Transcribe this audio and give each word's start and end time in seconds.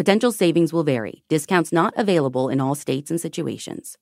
Potential 0.00 0.32
savings 0.32 0.72
will 0.72 0.82
vary. 0.82 1.24
Discounts 1.28 1.72
not 1.72 1.92
available 1.94 2.48
in 2.48 2.58
all 2.58 2.74
states 2.74 3.10
and 3.10 3.20
situations. 3.20 3.98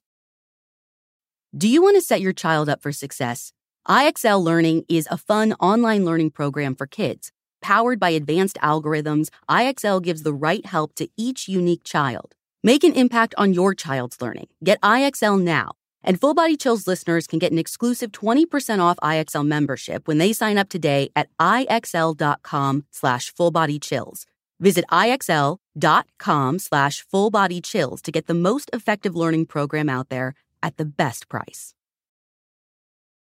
Do 1.56 1.66
you 1.66 1.82
want 1.82 1.96
to 1.96 2.00
set 2.00 2.20
your 2.20 2.32
child 2.32 2.68
up 2.68 2.80
for 2.80 2.92
success? 2.92 3.52
IXL 3.88 4.40
Learning 4.40 4.84
is 4.88 5.08
a 5.10 5.16
fun 5.16 5.54
online 5.54 6.04
learning 6.04 6.30
program 6.30 6.76
for 6.76 6.86
kids. 6.86 7.32
Powered 7.60 7.98
by 7.98 8.10
advanced 8.10 8.58
algorithms, 8.62 9.30
IXL 9.50 10.00
gives 10.00 10.22
the 10.22 10.32
right 10.32 10.64
help 10.64 10.94
to 10.94 11.08
each 11.16 11.48
unique 11.48 11.82
child. 11.82 12.36
Make 12.62 12.84
an 12.84 12.92
impact 12.92 13.34
on 13.36 13.52
your 13.52 13.74
child's 13.74 14.22
learning. 14.22 14.46
Get 14.62 14.80
IXL 14.82 15.40
now. 15.40 15.72
And 16.04 16.20
Full 16.20 16.34
Body 16.34 16.56
Chills 16.56 16.86
listeners 16.86 17.26
can 17.26 17.40
get 17.40 17.50
an 17.50 17.58
exclusive 17.58 18.12
20% 18.12 18.78
off 18.78 18.98
IXL 19.02 19.44
membership 19.44 20.06
when 20.06 20.18
they 20.18 20.32
sign 20.32 20.58
up 20.58 20.68
today 20.68 21.10
at 21.16 21.28
IXL.com 21.40 22.84
slash 22.92 23.34
fullbodychills. 23.34 24.26
Visit 24.60 24.84
IXL.com 24.90 26.58
slash 26.58 27.04
fullbodychills 27.12 28.02
to 28.02 28.12
get 28.12 28.26
the 28.26 28.34
most 28.34 28.70
effective 28.72 29.14
learning 29.14 29.46
program 29.46 29.88
out 29.88 30.08
there 30.08 30.34
at 30.62 30.76
the 30.76 30.84
best 30.84 31.28
price. 31.28 31.74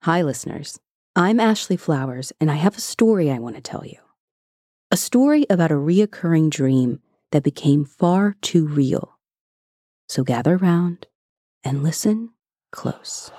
Hi, 0.03 0.23
listeners. 0.23 0.81
I'm 1.15 1.41
Ashley 1.41 1.77
Flowers, 1.77 2.33
and 2.41 2.51
I 2.51 2.55
have 2.55 2.77
a 2.77 2.81
story 2.81 3.31
I 3.31 3.39
want 3.39 3.57
to 3.57 3.63
tell 3.63 3.85
you. 3.85 3.99
A 4.91 4.97
story 4.97 5.45
about 5.51 5.71
a 5.71 5.75
reoccurring 5.75 6.51
dream 6.51 7.01
that 7.33 7.43
became 7.43 7.85
far 7.85 8.37
too 8.41 8.67
real. 8.67 9.19
So 10.09 10.25
gather 10.25 10.57
round 10.57 11.07
and 11.63 11.83
listen 11.83 12.31
close. 12.73 13.31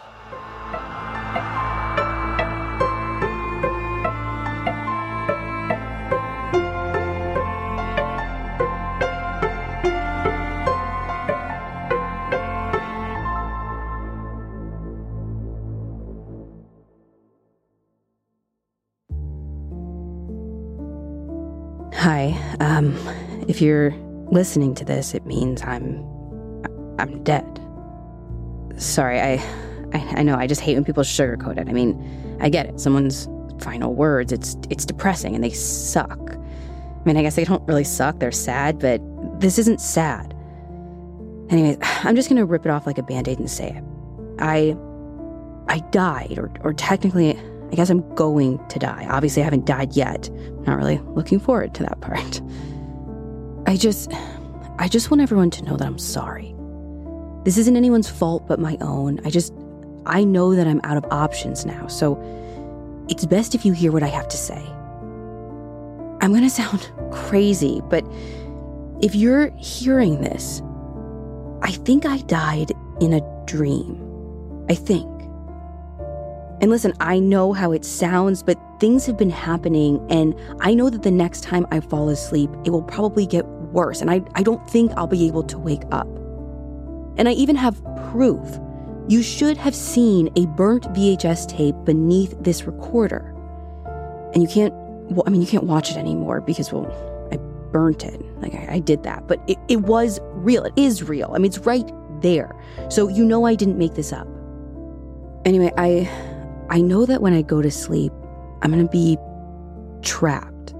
Hi. 22.01 22.35
Um, 22.59 22.97
if 23.47 23.61
you're 23.61 23.91
listening 24.31 24.73
to 24.73 24.83
this, 24.83 25.13
it 25.13 25.23
means 25.27 25.61
I'm 25.61 26.03
I'm 26.97 27.23
dead. 27.23 27.45
Sorry, 28.75 29.21
I, 29.21 29.33
I 29.93 30.13
I 30.15 30.23
know 30.23 30.35
I 30.35 30.47
just 30.47 30.61
hate 30.61 30.73
when 30.73 30.83
people 30.83 31.03
sugarcoat 31.03 31.59
it. 31.59 31.69
I 31.69 31.73
mean, 31.73 31.93
I 32.41 32.49
get 32.49 32.65
it. 32.65 32.79
Someone's 32.79 33.29
final 33.59 33.93
words, 33.93 34.31
it's 34.31 34.57
it's 34.71 34.83
depressing 34.83 35.35
and 35.35 35.43
they 35.43 35.51
suck. 35.51 36.17
I 36.31 37.03
mean, 37.05 37.17
I 37.17 37.21
guess 37.21 37.35
they 37.35 37.45
don't 37.45 37.61
really 37.67 37.83
suck. 37.83 38.17
They're 38.17 38.31
sad, 38.31 38.79
but 38.79 38.99
this 39.39 39.59
isn't 39.59 39.79
sad. 39.79 40.33
Anyways, 41.51 41.77
I'm 42.03 42.15
just 42.15 42.29
gonna 42.29 42.45
rip 42.45 42.65
it 42.65 42.71
off 42.71 42.87
like 42.87 42.97
a 42.97 43.03
band-aid 43.03 43.37
and 43.37 43.47
say 43.47 43.69
it. 43.69 43.83
I 44.39 44.75
I 45.67 45.81
died, 45.91 46.39
or 46.39 46.51
or 46.61 46.73
technically 46.73 47.39
I 47.71 47.75
guess 47.75 47.89
I'm 47.89 48.15
going 48.15 48.65
to 48.67 48.79
die. 48.79 49.07
Obviously, 49.09 49.41
I 49.41 49.45
haven't 49.45 49.65
died 49.65 49.95
yet. 49.95 50.29
Not 50.65 50.77
really 50.77 50.99
looking 51.15 51.39
forward 51.39 51.73
to 51.75 51.83
that 51.83 52.01
part. 52.01 52.41
I 53.65 53.77
just, 53.77 54.11
I 54.77 54.87
just 54.89 55.09
want 55.09 55.21
everyone 55.21 55.51
to 55.51 55.63
know 55.63 55.77
that 55.77 55.87
I'm 55.87 55.99
sorry. 55.99 56.53
This 57.45 57.57
isn't 57.57 57.77
anyone's 57.77 58.09
fault 58.09 58.47
but 58.47 58.59
my 58.59 58.77
own. 58.81 59.19
I 59.25 59.29
just, 59.29 59.53
I 60.05 60.23
know 60.23 60.53
that 60.55 60.67
I'm 60.67 60.81
out 60.83 60.97
of 60.97 61.05
options 61.11 61.65
now, 61.65 61.87
so 61.87 62.19
it's 63.09 63.25
best 63.25 63.55
if 63.55 63.65
you 63.65 63.73
hear 63.73 63.91
what 63.91 64.03
I 64.03 64.07
have 64.07 64.27
to 64.27 64.37
say. 64.37 64.61
I'm 66.21 66.33
gonna 66.33 66.49
sound 66.49 66.91
crazy, 67.11 67.81
but 67.89 68.05
if 69.01 69.15
you're 69.15 69.51
hearing 69.57 70.21
this, 70.21 70.61
I 71.61 71.71
think 71.71 72.05
I 72.05 72.17
died 72.19 72.71
in 72.99 73.13
a 73.13 73.45
dream. 73.45 74.07
I 74.69 74.75
think. 74.75 75.10
And 76.61 76.69
listen, 76.69 76.93
I 76.99 77.17
know 77.17 77.53
how 77.53 77.71
it 77.71 77.83
sounds, 77.83 78.43
but 78.43 78.59
things 78.79 79.07
have 79.07 79.17
been 79.17 79.31
happening, 79.31 80.05
and 80.11 80.35
I 80.59 80.75
know 80.75 80.91
that 80.91 81.01
the 81.01 81.11
next 81.11 81.41
time 81.41 81.65
I 81.71 81.79
fall 81.79 82.09
asleep, 82.09 82.51
it 82.63 82.69
will 82.69 82.83
probably 82.83 83.25
get 83.25 83.45
worse, 83.47 83.99
and 83.99 84.11
I, 84.11 84.21
I 84.35 84.43
don't 84.43 84.65
think 84.69 84.91
I'll 84.95 85.07
be 85.07 85.25
able 85.25 85.41
to 85.43 85.57
wake 85.57 85.81
up. 85.91 86.07
And 87.17 87.27
I 87.27 87.31
even 87.31 87.55
have 87.55 87.83
proof. 88.11 88.59
You 89.07 89.23
should 89.23 89.57
have 89.57 89.73
seen 89.73 90.29
a 90.35 90.45
burnt 90.45 90.83
VHS 90.93 91.47
tape 91.47 91.75
beneath 91.83 92.35
this 92.39 92.65
recorder. 92.65 93.35
And 94.33 94.43
you 94.43 94.47
can't, 94.47 94.73
well, 95.09 95.23
I 95.25 95.31
mean, 95.31 95.41
you 95.41 95.47
can't 95.47 95.63
watch 95.63 95.89
it 95.89 95.97
anymore 95.97 96.41
because, 96.41 96.71
well, 96.71 96.85
I 97.31 97.37
burnt 97.71 98.05
it. 98.05 98.21
Like, 98.39 98.53
I, 98.53 98.75
I 98.75 98.79
did 98.79 99.03
that. 99.03 99.27
But 99.27 99.41
it, 99.47 99.57
it 99.67 99.81
was 99.81 100.19
real. 100.25 100.63
It 100.63 100.73
is 100.77 101.03
real. 101.03 101.31
I 101.33 101.39
mean, 101.39 101.47
it's 101.47 101.59
right 101.59 101.91
there. 102.21 102.55
So 102.89 103.07
you 103.07 103.25
know 103.25 103.45
I 103.45 103.55
didn't 103.55 103.77
make 103.77 103.95
this 103.95 104.13
up. 104.13 104.27
Anyway, 105.43 105.73
I 105.75 106.09
I 106.71 106.81
know 106.81 107.05
that 107.05 107.21
when 107.21 107.33
I 107.33 107.41
go 107.41 107.61
to 107.61 107.69
sleep, 107.69 108.13
I'm 108.61 108.71
going 108.71 108.83
to 108.83 108.91
be 108.91 109.17
trapped. 110.01 110.73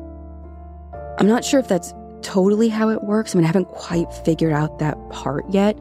I'm 1.20 1.28
not 1.28 1.44
sure 1.44 1.60
if 1.60 1.68
that's 1.68 1.94
totally 2.22 2.70
how 2.70 2.90
it 2.90 3.04
works. 3.04 3.36
I 3.36 3.38
mean, 3.38 3.44
I 3.44 3.48
haven't 3.48 3.68
quite 3.68 4.12
figured 4.26 4.54
out 4.54 4.80
that 4.80 4.98
part 5.10 5.44
yet, 5.50 5.78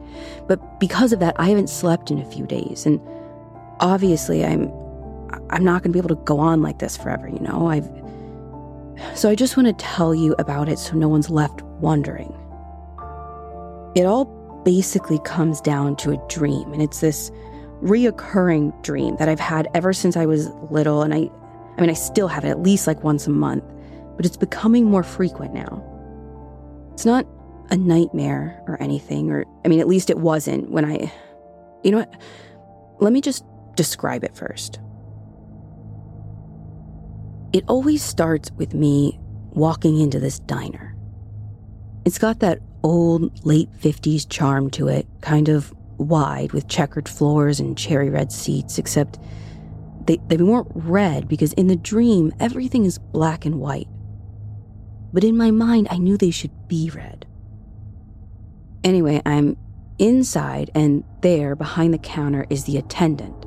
but 0.47 0.79
because 0.79 1.13
of 1.13 1.19
that, 1.19 1.35
I 1.39 1.49
haven't 1.49 1.69
slept 1.69 2.11
in 2.11 2.19
a 2.19 2.25
few 2.25 2.45
days. 2.45 2.85
And 2.85 2.99
obviously, 3.79 4.45
I'm 4.45 4.71
I'm 5.49 5.63
not 5.63 5.81
going 5.81 5.91
to 5.91 5.93
be 5.93 5.99
able 5.99 6.15
to 6.15 6.23
go 6.23 6.39
on 6.39 6.61
like 6.61 6.79
this 6.79 6.97
forever, 6.97 7.27
you 7.27 7.39
know? 7.39 7.67
I've 7.67 7.89
So 9.17 9.29
I 9.29 9.35
just 9.35 9.55
want 9.55 9.67
to 9.67 9.73
tell 9.73 10.13
you 10.13 10.35
about 10.39 10.67
it 10.67 10.77
so 10.77 10.95
no 10.95 11.07
one's 11.07 11.29
left 11.29 11.61
wondering. 11.79 12.33
It 13.95 14.05
all 14.05 14.25
basically 14.65 15.19
comes 15.19 15.61
down 15.61 15.95
to 15.97 16.11
a 16.11 16.27
dream, 16.27 16.73
and 16.73 16.81
it's 16.81 16.99
this 16.99 17.31
reoccurring 17.81 18.81
dream 18.83 19.15
that 19.17 19.27
I've 19.27 19.39
had 19.39 19.67
ever 19.73 19.93
since 19.93 20.15
I 20.15 20.25
was 20.25 20.49
little. 20.69 21.01
And 21.01 21.13
I, 21.13 21.29
I 21.77 21.81
mean, 21.81 21.89
I 21.89 21.93
still 21.93 22.27
have 22.27 22.45
it 22.45 22.49
at 22.49 22.61
least 22.61 22.87
like 22.87 23.03
once 23.03 23.27
a 23.27 23.31
month, 23.31 23.63
but 24.15 24.25
it's 24.25 24.37
becoming 24.37 24.85
more 24.85 25.03
frequent 25.03 25.53
now. 25.53 25.83
It's 26.93 27.05
not 27.05 27.25
a 27.69 27.77
nightmare 27.77 28.61
or 28.67 28.81
anything, 28.81 29.31
or 29.31 29.45
I 29.65 29.69
mean, 29.69 29.79
at 29.79 29.87
least 29.87 30.09
it 30.09 30.17
wasn't 30.17 30.69
when 30.69 30.85
I, 30.85 31.11
you 31.83 31.91
know 31.91 31.99
what? 31.99 32.21
Let 32.99 33.13
me 33.13 33.21
just 33.21 33.43
describe 33.75 34.23
it 34.23 34.35
first. 34.35 34.79
It 37.53 37.63
always 37.67 38.03
starts 38.03 38.51
with 38.51 38.73
me 38.73 39.19
walking 39.51 39.99
into 39.99 40.19
this 40.19 40.39
diner. 40.39 40.95
It's 42.05 42.17
got 42.17 42.39
that 42.39 42.59
old 42.83 43.45
late 43.45 43.69
50s 43.79 44.27
charm 44.29 44.69
to 44.71 44.87
it, 44.87 45.07
kind 45.21 45.49
of 45.49 45.73
wide 46.01 46.51
with 46.53 46.67
checkered 46.67 47.07
floors 47.07 47.59
and 47.59 47.77
cherry 47.77 48.09
red 48.09 48.31
seats, 48.31 48.77
except 48.77 49.19
they, 50.05 50.17
they 50.27 50.37
weren't 50.37 50.71
red 50.73 51.27
because 51.27 51.53
in 51.53 51.67
the 51.67 51.75
dream, 51.75 52.33
everything 52.39 52.85
is 52.85 52.97
black 52.97 53.45
and 53.45 53.59
white. 53.59 53.87
But 55.13 55.23
in 55.23 55.37
my 55.37 55.51
mind, 55.51 55.87
I 55.91 55.97
knew 55.97 56.17
they 56.17 56.31
should 56.31 56.67
be 56.67 56.89
red. 56.89 57.25
Anyway, 58.83 59.21
I'm 59.25 59.57
inside, 59.99 60.71
and 60.73 61.03
there, 61.21 61.55
behind 61.55 61.93
the 61.93 61.99
counter, 61.99 62.47
is 62.49 62.63
the 62.63 62.77
attendant. 62.77 63.45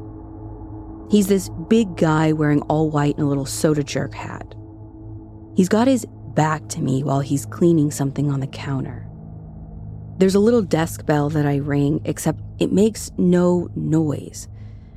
He's 1.10 1.26
this 1.26 1.50
big 1.68 1.96
guy 1.96 2.32
wearing 2.32 2.62
all 2.62 2.90
white 2.90 3.16
and 3.16 3.24
a 3.24 3.28
little 3.28 3.46
soda 3.46 3.82
jerk 3.82 4.14
hat. 4.14 4.54
He's 5.56 5.68
got 5.68 5.86
his 5.86 6.06
back 6.34 6.68
to 6.68 6.80
me 6.80 7.02
while 7.02 7.20
he's 7.20 7.46
cleaning 7.46 7.90
something 7.90 8.30
on 8.30 8.40
the 8.40 8.46
counter. 8.46 9.06
There's 10.18 10.34
a 10.34 10.40
little 10.40 10.62
desk 10.62 11.06
bell 11.06 11.28
that 11.30 11.46
I 11.46 11.56
ring, 11.56 12.00
except 12.04 12.40
it 12.58 12.72
makes 12.72 13.10
no 13.18 13.68
noise. 13.74 14.48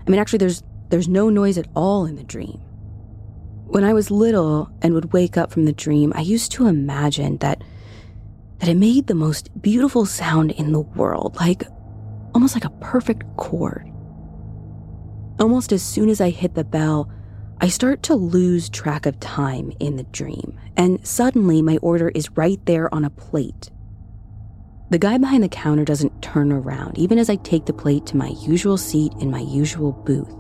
I 0.06 0.10
mean, 0.10 0.20
actually, 0.20 0.40
there's, 0.40 0.64
there's 0.90 1.08
no 1.08 1.30
noise 1.30 1.58
at 1.58 1.68
all 1.76 2.06
in 2.06 2.16
the 2.16 2.24
dream. 2.24 2.60
When 3.68 3.84
I 3.84 3.94
was 3.94 4.10
little 4.10 4.72
and 4.82 4.94
would 4.94 5.12
wake 5.12 5.38
up 5.38 5.52
from 5.52 5.66
the 5.66 5.74
dream, 5.74 6.14
I 6.16 6.22
used 6.22 6.52
to 6.54 6.68
imagine 6.68 7.38
that, 7.38 7.62
that 8.60 8.70
it 8.70 8.76
made 8.76 9.08
the 9.08 9.16
most 9.16 9.62
beautiful 9.62 10.06
sound 10.06 10.52
in 10.52 10.72
the 10.72 10.80
world, 10.80 11.36
like 11.36 11.64
almost 12.34 12.56
like 12.56 12.66
a 12.66 12.70
perfect 12.82 13.24
chord. 13.36 13.92
Almost 15.40 15.72
as 15.72 15.84
soon 15.84 16.10
as 16.10 16.22
I 16.22 16.30
hit 16.30 16.56
the 16.56 16.64
bell, 16.64 17.12
I 17.60 17.70
start 17.70 18.04
to 18.04 18.16
lose 18.16 18.70
track 18.70 19.06
of 19.06 19.20
time 19.20 19.72
in 19.80 19.98
the 19.98 20.04
dream, 20.04 20.60
and 20.78 21.06
suddenly 21.06 21.62
my 21.62 21.78
order 21.78 22.10
is 22.10 22.30
right 22.38 22.64
there 22.66 22.94
on 22.94 23.04
a 23.04 23.10
plate. 23.10 23.72
The 24.90 24.98
guy 24.98 25.18
behind 25.18 25.44
the 25.44 25.50
counter 25.50 25.84
doesn't 25.84 26.22
turn 26.22 26.50
around, 26.52 26.98
even 26.98 27.20
as 27.20 27.30
I 27.30 27.36
take 27.36 27.66
the 27.66 27.74
plate 27.74 28.06
to 28.08 28.18
my 28.18 28.30
usual 28.30 28.78
seat 28.78 29.12
in 29.20 29.30
my 29.30 29.42
usual 29.42 29.92
booth. 29.92 30.34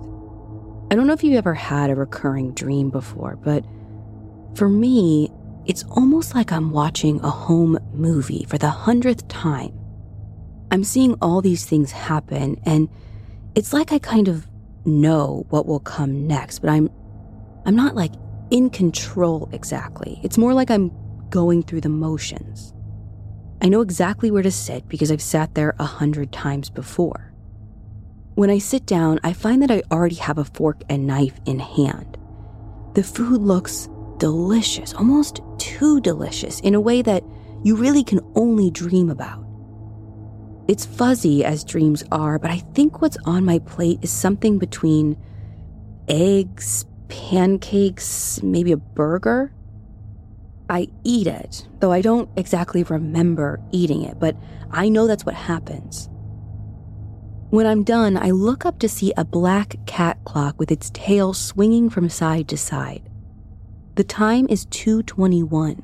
I 0.90 0.96
don't 0.96 1.06
know 1.06 1.12
if 1.12 1.22
you've 1.22 1.36
ever 1.36 1.54
had 1.54 1.90
a 1.90 1.96
recurring 1.96 2.54
dream 2.54 2.90
before, 2.90 3.36
but 3.36 3.66
for 4.56 4.70
me, 4.70 5.30
it's 5.66 5.84
almost 5.92 6.34
like 6.34 6.54
I'm 6.54 6.72
watching 6.72 7.20
a 7.22 7.30
home 7.30 7.78
movie 7.92 8.46
for 8.48 8.58
the 8.58 8.70
hundredth 8.70 9.28
time. 9.28 9.78
I'm 10.72 10.86
seeing 10.86 11.16
all 11.22 11.42
these 11.42 11.66
things 11.66 11.92
happen, 11.92 12.56
and 12.64 12.88
it's 13.54 13.74
like 13.74 13.92
I 13.92 14.00
kind 14.00 14.30
of 14.30 14.48
know 14.86 15.46
what 15.50 15.66
will 15.66 15.82
come 15.82 16.26
next, 16.26 16.60
but 16.60 16.70
I'm 16.70 16.90
I'm 17.66 17.76
not 17.76 17.96
like 17.96 18.14
in 18.50 18.70
control 18.70 19.50
exactly. 19.52 20.22
It's 20.24 20.38
more 20.38 20.54
like 20.54 20.72
I'm 20.72 20.90
going 21.30 21.64
through 21.64 21.82
the 21.82 21.90
motions. 21.90 22.74
I 23.62 23.70
know 23.70 23.82
exactly 23.82 24.30
where 24.30 24.44
to 24.44 24.52
sit 24.52 24.88
because 24.88 25.12
I've 25.12 25.22
sat 25.22 25.56
there 25.56 25.76
a 25.80 25.86
hundred 25.86 26.32
times 26.32 26.70
before. 26.70 27.34
When 28.36 28.52
I 28.52 28.60
sit 28.60 28.86
down, 28.86 29.20
I 29.24 29.34
find 29.34 29.64
that 29.64 29.72
I 29.72 29.82
already 29.92 30.16
have 30.16 30.38
a 30.38 30.46
fork 30.46 30.84
and 30.90 31.08
knife 31.08 31.40
in 31.46 31.58
hand. 31.58 32.18
The 32.94 33.04
food 33.04 33.42
looks 33.42 33.90
delicious, 34.20 34.94
almost 34.94 35.42
too 35.58 36.00
delicious, 36.02 36.60
in 36.60 36.76
a 36.76 36.80
way 36.80 37.02
that 37.02 37.24
you 37.64 37.76
really 37.76 38.04
can 38.04 38.20
only 38.36 38.70
dream 38.70 39.10
about. 39.10 39.44
It's 40.68 40.86
fuzzy 40.86 41.44
as 41.44 41.64
dreams 41.64 42.04
are, 42.12 42.38
but 42.38 42.52
I 42.52 42.60
think 42.60 43.02
what's 43.02 43.18
on 43.26 43.46
my 43.46 43.60
plate 43.60 44.00
is 44.02 44.12
something 44.12 44.60
between 44.60 45.18
eggs, 46.08 46.86
pancakes, 47.08 48.42
maybe 48.44 48.72
a 48.72 48.78
burger. 48.78 49.52
I 50.70 50.88
eat 51.04 51.28
it, 51.28 51.68
though 51.80 51.92
I 51.92 52.02
don't 52.02 52.30
exactly 52.36 52.84
remember 52.84 53.60
eating 53.72 54.04
it, 54.04 54.20
but 54.20 54.36
I 54.72 54.90
know 54.90 55.08
that's 55.08 55.26
what 55.26 55.36
happens. 55.36 56.10
When 57.50 57.66
I'm 57.66 57.84
done, 57.84 58.18
I 58.18 58.32
look 58.32 58.66
up 58.66 58.80
to 58.80 58.90
see 58.90 59.14
a 59.16 59.24
black 59.24 59.76
cat 59.86 60.18
clock 60.26 60.60
with 60.60 60.70
its 60.72 60.90
tail 60.90 61.34
swinging 61.34 61.90
from 61.90 62.10
side 62.10 62.50
to 62.50 62.58
side. 62.58 63.10
The 63.96 64.04
time 64.04 64.48
is 64.50 64.66
2:21. 64.66 65.82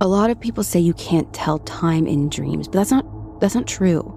A 0.00 0.06
lot 0.06 0.30
of 0.30 0.38
people 0.38 0.62
say 0.62 0.78
you 0.78 0.94
can't 0.94 1.32
tell 1.34 1.58
time 1.58 2.06
in 2.06 2.28
dreams, 2.28 2.68
but 2.68 2.74
that's 2.78 2.92
not 2.92 3.40
that's 3.40 3.56
not 3.56 3.66
true. 3.66 4.14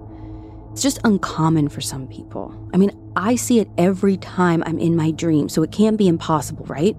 It's 0.70 0.82
just 0.82 1.00
uncommon 1.04 1.68
for 1.68 1.80
some 1.80 2.06
people. 2.06 2.54
I 2.72 2.76
mean, 2.76 2.92
I 3.16 3.34
see 3.34 3.58
it 3.58 3.68
every 3.76 4.16
time 4.16 4.62
I'm 4.64 4.78
in 4.78 4.96
my 4.96 5.10
dream, 5.10 5.48
so 5.48 5.62
it 5.62 5.72
can't 5.72 5.98
be 5.98 6.08
impossible, 6.08 6.64
right? 6.66 6.96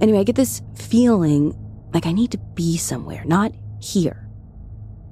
Anyway, 0.00 0.18
I 0.18 0.24
get 0.24 0.36
this 0.36 0.62
feeling 0.74 1.54
like 1.92 2.06
I 2.06 2.12
need 2.12 2.30
to 2.32 2.38
be 2.38 2.76
somewhere, 2.76 3.22
not 3.24 3.52
here. 3.80 4.28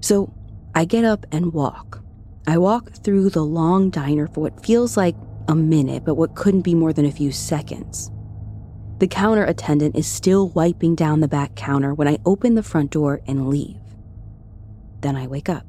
So 0.01 0.33
I 0.75 0.85
get 0.85 1.05
up 1.05 1.27
and 1.33 1.53
walk. 1.53 2.03
I 2.47 2.57
walk 2.59 2.93
through 2.93 3.31
the 3.31 3.45
long 3.45 3.91
diner 3.91 4.27
for 4.29 4.41
what 4.41 4.65
feels 4.65 4.97
like 4.97 5.17
a 5.49 5.55
minute, 5.55 6.05
but 6.05 6.15
what 6.15 6.35
couldn't 6.35 6.63
be 6.63 6.75
more 6.75 6.93
than 6.93 7.05
a 7.05 7.13
few 7.13 7.33
seconds. 7.33 8.11
The 8.99 9.07
counter 9.07 9.45
attendant 9.45 9.97
is 9.97 10.07
still 10.07 10.49
wiping 10.49 10.95
down 10.95 11.21
the 11.21 11.29
back 11.29 11.55
counter 11.55 11.95
when 11.95 12.09
I 12.09 12.19
open 12.25 12.55
the 12.55 12.63
front 12.63 12.91
door 12.91 13.21
and 13.27 13.49
leave. 13.49 13.81
Then 15.01 15.15
I 15.15 15.27
wake 15.27 15.49
up. 15.49 15.67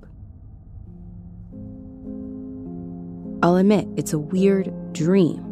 I'll 3.41 3.55
admit, 3.55 3.87
it's 3.95 4.13
a 4.13 4.19
weird 4.19 4.93
dream. 4.93 5.45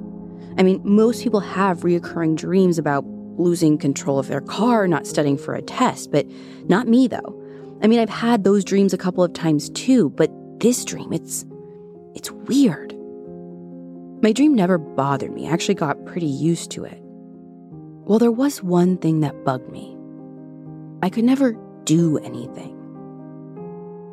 I 0.58 0.64
mean, 0.64 0.82
most 0.84 1.24
people 1.24 1.40
have 1.40 1.82
reoccurring 1.82 2.36
dreams 2.36 2.78
about 2.78 3.06
losing 3.38 3.78
control 3.78 4.20
of 4.20 4.28
their 4.28 4.42
car, 4.42 4.88
not 4.88 5.08
studying 5.08 5.38
for 5.38 5.56
a 5.56 5.62
test, 5.62 6.12
but 6.12 6.26
not 6.66 6.88
me 6.88 7.08
though. 7.08 7.44
I 7.82 7.88
mean, 7.88 8.00
I've 8.00 8.10
had 8.10 8.44
those 8.44 8.64
dreams 8.64 8.94
a 8.94 8.98
couple 8.98 9.24
of 9.24 9.34
times 9.34 9.70
too, 9.70 10.10
but 10.10 10.32
this 10.60 10.84
dream, 10.84 11.14
it's 11.14 11.46
it's 12.16 12.32
weird. 12.32 12.94
My 14.24 14.32
dream 14.32 14.56
never 14.56 14.78
bothered 14.78 15.32
me. 15.32 15.48
I 15.48 15.52
actually 15.52 15.76
got 15.76 16.06
pretty 16.06 16.26
used 16.26 16.72
to 16.72 16.84
it. 16.84 17.00
Well, 17.02 18.18
there 18.18 18.32
was 18.32 18.64
one 18.64 18.98
thing 18.98 19.20
that 19.20 19.44
bugged 19.46 19.72
me. 19.72 19.96
I 21.04 21.10
could 21.10 21.24
never 21.24 21.56
do 21.84 22.18
anything. 22.18 22.74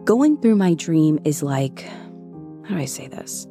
Going 0.04 0.36
through 0.36 0.56
my 0.56 0.74
dream 0.74 1.18
is 1.24 1.42
like 1.42 1.88
how 2.64 2.74
do 2.74 2.80
I 2.80 2.86
say 2.86 3.08
this? 3.08 3.46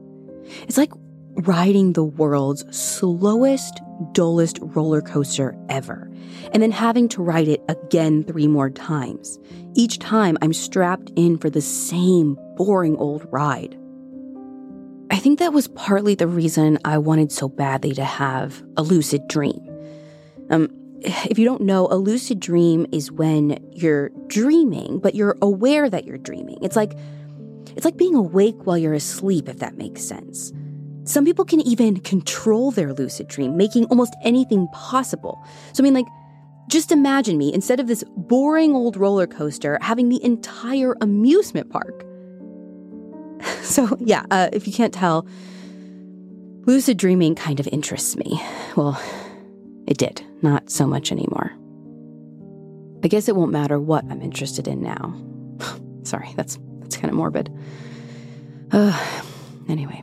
It's 0.68 0.78
like 0.78 0.92
riding 1.36 1.94
the 1.94 2.04
world's 2.04 2.66
slowest, 2.76 3.82
dullest 4.12 4.60
roller 4.62 5.02
coaster 5.02 5.56
ever, 5.70 6.10
and 6.54 6.62
then 6.62 6.72
having 6.72 7.10
to 7.10 7.24
ride 7.24 7.48
it 7.48 7.62
again 7.70 8.24
three 8.24 8.48
more 8.48 8.70
times. 8.70 9.40
Each 9.76 10.00
time 10.00 10.38
I'm 10.42 10.54
strapped 10.54 11.12
in 11.16 11.38
for 11.38 11.50
the 11.50 11.62
same 11.62 12.38
boring 12.56 12.96
old 12.98 13.28
ride. 13.32 13.78
I 15.10 15.18
think 15.18 15.40
that 15.40 15.54
was 15.54 15.68
partly 15.68 16.16
the 16.16 16.28
reason 16.28 16.80
I 16.86 16.98
wanted 16.98 17.32
so 17.32 17.48
badly 17.48 17.94
to 17.94 18.04
have 18.04 18.64
a 18.78 18.84
lucid 18.84 19.28
dream. 19.28 19.62
Um, 20.50 20.70
if 21.02 21.38
you 21.38 21.46
don't 21.46 21.62
know, 21.62 21.88
a 21.92 21.98
lucid 21.98 22.40
dream 22.40 22.86
is 22.92 23.12
when 23.12 23.60
you're 23.74 24.10
dreaming, 24.28 25.00
but 25.00 25.16
you're 25.16 25.38
aware 25.42 25.90
that 25.90 26.06
you're 26.06 26.18
dreaming. 26.18 26.58
It's 26.62 26.76
like 26.76 26.94
it's 27.76 27.86
like 27.86 27.98
being 27.98 28.16
awake 28.16 28.66
while 28.66 28.78
you're 28.78 28.94
asleep, 28.94 29.50
if 29.50 29.60
that 29.60 29.78
makes 29.78 30.04
sense. 30.04 30.52
Some 31.06 31.26
people 31.26 31.46
can 31.46 31.60
even 31.62 32.00
control 32.00 32.72
their 32.72 32.94
lucid 32.94 33.28
dream, 33.28 33.58
making 33.58 33.86
almost 33.86 34.16
anything 34.24 34.68
possible. 34.74 35.44
So, 35.74 35.82
I 35.82 35.86
mean, 35.86 35.94
like, 35.94 36.08
just 36.70 36.92
imagine 36.92 37.38
me, 37.38 37.54
instead 37.54 37.80
of 37.80 37.88
this 37.88 38.04
boring 38.16 38.74
old 38.74 38.96
roller 38.96 39.28
coaster, 39.28 39.78
having 39.82 40.10
the 40.10 40.24
entire 40.24 40.96
amusement 41.02 41.70
park. 41.70 42.06
so, 43.62 43.98
yeah, 44.00 44.26
uh, 44.32 44.50
if 44.54 44.66
you 44.66 44.74
can't 44.74 44.94
tell, 44.94 45.28
lucid 46.66 46.98
dreaming 46.98 47.36
kind 47.36 47.60
of 47.60 47.68
interests 47.68 48.16
me. 48.16 48.42
Well, 48.78 49.00
it 49.86 49.98
did, 49.98 50.24
not 50.42 50.70
so 50.70 50.88
much 50.88 51.12
anymore. 51.12 51.52
I 53.04 53.10
guess 53.10 53.28
it 53.28 53.36
won't 53.36 53.52
matter 53.52 53.78
what 53.80 54.06
I'm 54.10 54.22
interested 54.22 54.68
in 54.68 54.82
now. 54.82 55.14
Sorry, 56.04 56.34
that's 56.38 56.58
that's 56.80 56.96
kind 56.96 57.10
of 57.10 57.16
morbid. 57.16 57.50
Uh, 58.72 58.98
anyway, 59.68 60.02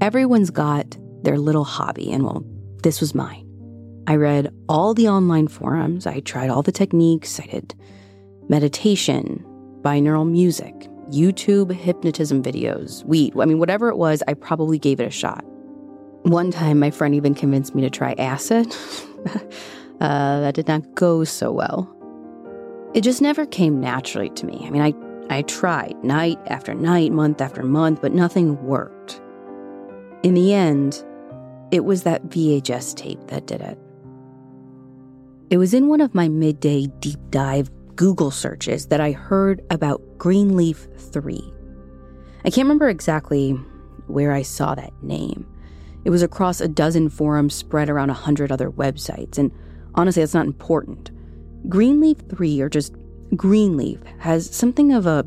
everyone's 0.00 0.50
got 0.50 0.96
their 1.22 1.38
little 1.38 1.64
hobby, 1.64 2.12
and 2.12 2.24
well, 2.24 2.44
this 2.82 3.00
was 3.00 3.14
mine. 3.14 3.40
I 4.06 4.16
read 4.16 4.52
all 4.68 4.94
the 4.94 5.08
online 5.08 5.48
forums, 5.48 6.06
I 6.06 6.20
tried 6.20 6.50
all 6.50 6.62
the 6.62 6.72
techniques, 6.72 7.40
I 7.40 7.46
did 7.46 7.74
meditation, 8.48 9.42
binaural 9.80 10.30
music, 10.30 10.74
YouTube 11.10 11.72
hypnotism 11.72 12.42
videos, 12.42 13.04
weed. 13.04 13.34
I 13.38 13.46
mean, 13.46 13.58
whatever 13.58 13.88
it 13.88 13.96
was, 13.96 14.22
I 14.28 14.34
probably 14.34 14.78
gave 14.78 15.00
it 15.00 15.06
a 15.06 15.10
shot. 15.10 15.44
One 16.24 16.50
time, 16.50 16.78
my 16.78 16.90
friend 16.90 17.14
even 17.14 17.34
convinced 17.34 17.74
me 17.74 17.82
to 17.82 17.90
try 17.90 18.14
acid. 18.18 18.74
uh, 20.00 20.40
that 20.40 20.54
did 20.54 20.68
not 20.68 20.94
go 20.94 21.24
so 21.24 21.52
well. 21.52 21.90
It 22.94 23.02
just 23.02 23.20
never 23.20 23.44
came 23.46 23.80
naturally 23.80 24.30
to 24.30 24.46
me. 24.46 24.64
I 24.66 24.70
mean, 24.70 24.82
I 24.82 24.94
I 25.30 25.42
tried 25.42 25.96
night 26.04 26.38
after 26.46 26.74
night, 26.74 27.12
month 27.12 27.40
after 27.40 27.62
month, 27.62 28.02
but 28.02 28.12
nothing 28.12 28.62
worked. 28.62 29.20
In 30.24 30.32
the 30.32 30.54
end, 30.54 31.04
it 31.70 31.84
was 31.84 32.04
that 32.04 32.30
VHS 32.30 32.96
tape 32.96 33.20
that 33.26 33.46
did 33.46 33.60
it. 33.60 33.78
It 35.50 35.58
was 35.58 35.74
in 35.74 35.86
one 35.86 36.00
of 36.00 36.14
my 36.14 36.28
midday 36.28 36.86
deep 37.00 37.18
dive 37.28 37.70
Google 37.94 38.30
searches 38.30 38.86
that 38.86 39.02
I 39.02 39.12
heard 39.12 39.60
about 39.68 40.00
Greenleaf 40.16 40.88
3. 40.96 41.52
I 42.42 42.48
can't 42.48 42.64
remember 42.64 42.88
exactly 42.88 43.50
where 44.06 44.32
I 44.32 44.40
saw 44.40 44.74
that 44.74 44.94
name. 45.02 45.46
It 46.06 46.10
was 46.10 46.22
across 46.22 46.58
a 46.58 46.68
dozen 46.68 47.10
forums 47.10 47.54
spread 47.54 47.90
around 47.90 48.08
a 48.08 48.14
hundred 48.14 48.50
other 48.50 48.70
websites, 48.70 49.36
and 49.36 49.52
honestly, 49.94 50.22
that's 50.22 50.32
not 50.32 50.46
important. 50.46 51.10
Greenleaf 51.68 52.16
3, 52.30 52.62
or 52.62 52.70
just 52.70 52.94
Greenleaf 53.36 54.00
has 54.20 54.48
something 54.54 54.90
of 54.90 55.04
a 55.06 55.26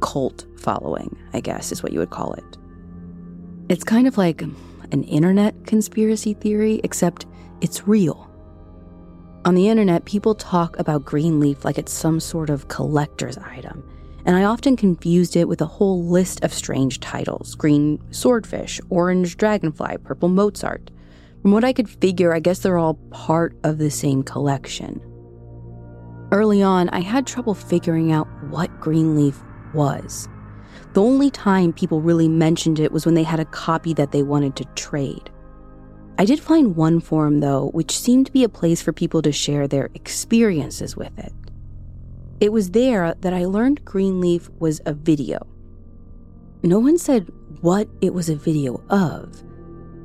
cult 0.00 0.46
following, 0.56 1.14
I 1.34 1.40
guess 1.40 1.72
is 1.72 1.82
what 1.82 1.92
you 1.92 1.98
would 1.98 2.08
call 2.08 2.32
it. 2.32 2.58
It's 3.68 3.84
kind 3.84 4.06
of 4.06 4.16
like 4.16 4.40
an 4.40 5.04
internet 5.04 5.66
conspiracy 5.66 6.32
theory, 6.32 6.80
except 6.84 7.26
it's 7.60 7.86
real. 7.86 8.30
On 9.44 9.54
the 9.54 9.68
internet, 9.68 10.06
people 10.06 10.34
talk 10.34 10.78
about 10.78 11.04
Greenleaf 11.04 11.66
like 11.66 11.76
it's 11.76 11.92
some 11.92 12.18
sort 12.18 12.48
of 12.48 12.68
collector's 12.68 13.36
item, 13.36 13.84
and 14.24 14.34
I 14.36 14.44
often 14.44 14.74
confused 14.74 15.36
it 15.36 15.48
with 15.48 15.60
a 15.60 15.66
whole 15.66 16.02
list 16.02 16.42
of 16.42 16.52
strange 16.54 17.00
titles 17.00 17.54
green 17.54 18.02
swordfish, 18.10 18.80
orange 18.88 19.36
dragonfly, 19.36 19.98
purple 19.98 20.30
Mozart. 20.30 20.90
From 21.42 21.52
what 21.52 21.62
I 21.64 21.74
could 21.74 21.90
figure, 21.90 22.32
I 22.32 22.40
guess 22.40 22.60
they're 22.60 22.78
all 22.78 22.94
part 23.10 23.54
of 23.64 23.76
the 23.76 23.90
same 23.90 24.22
collection. 24.22 24.98
Early 26.32 26.62
on, 26.62 26.88
I 26.88 27.00
had 27.00 27.26
trouble 27.26 27.54
figuring 27.54 28.12
out 28.12 28.28
what 28.48 28.80
Greenleaf 28.80 29.38
was. 29.74 30.26
The 30.98 31.04
only 31.04 31.30
time 31.30 31.72
people 31.72 32.00
really 32.00 32.26
mentioned 32.26 32.80
it 32.80 32.90
was 32.90 33.06
when 33.06 33.14
they 33.14 33.22
had 33.22 33.38
a 33.38 33.44
copy 33.44 33.94
that 33.94 34.10
they 34.10 34.24
wanted 34.24 34.56
to 34.56 34.64
trade. 34.74 35.30
I 36.18 36.24
did 36.24 36.40
find 36.40 36.74
one 36.74 36.98
forum, 36.98 37.38
though, 37.38 37.68
which 37.68 37.96
seemed 37.96 38.26
to 38.26 38.32
be 38.32 38.42
a 38.42 38.48
place 38.48 38.82
for 38.82 38.92
people 38.92 39.22
to 39.22 39.30
share 39.30 39.68
their 39.68 39.90
experiences 39.94 40.96
with 40.96 41.16
it. 41.16 41.32
It 42.40 42.50
was 42.50 42.72
there 42.72 43.14
that 43.20 43.32
I 43.32 43.44
learned 43.44 43.84
Greenleaf 43.84 44.50
was 44.58 44.80
a 44.86 44.92
video. 44.92 45.46
No 46.64 46.80
one 46.80 46.98
said 46.98 47.30
what 47.60 47.88
it 48.00 48.12
was 48.12 48.28
a 48.28 48.34
video 48.34 48.82
of, 48.90 49.40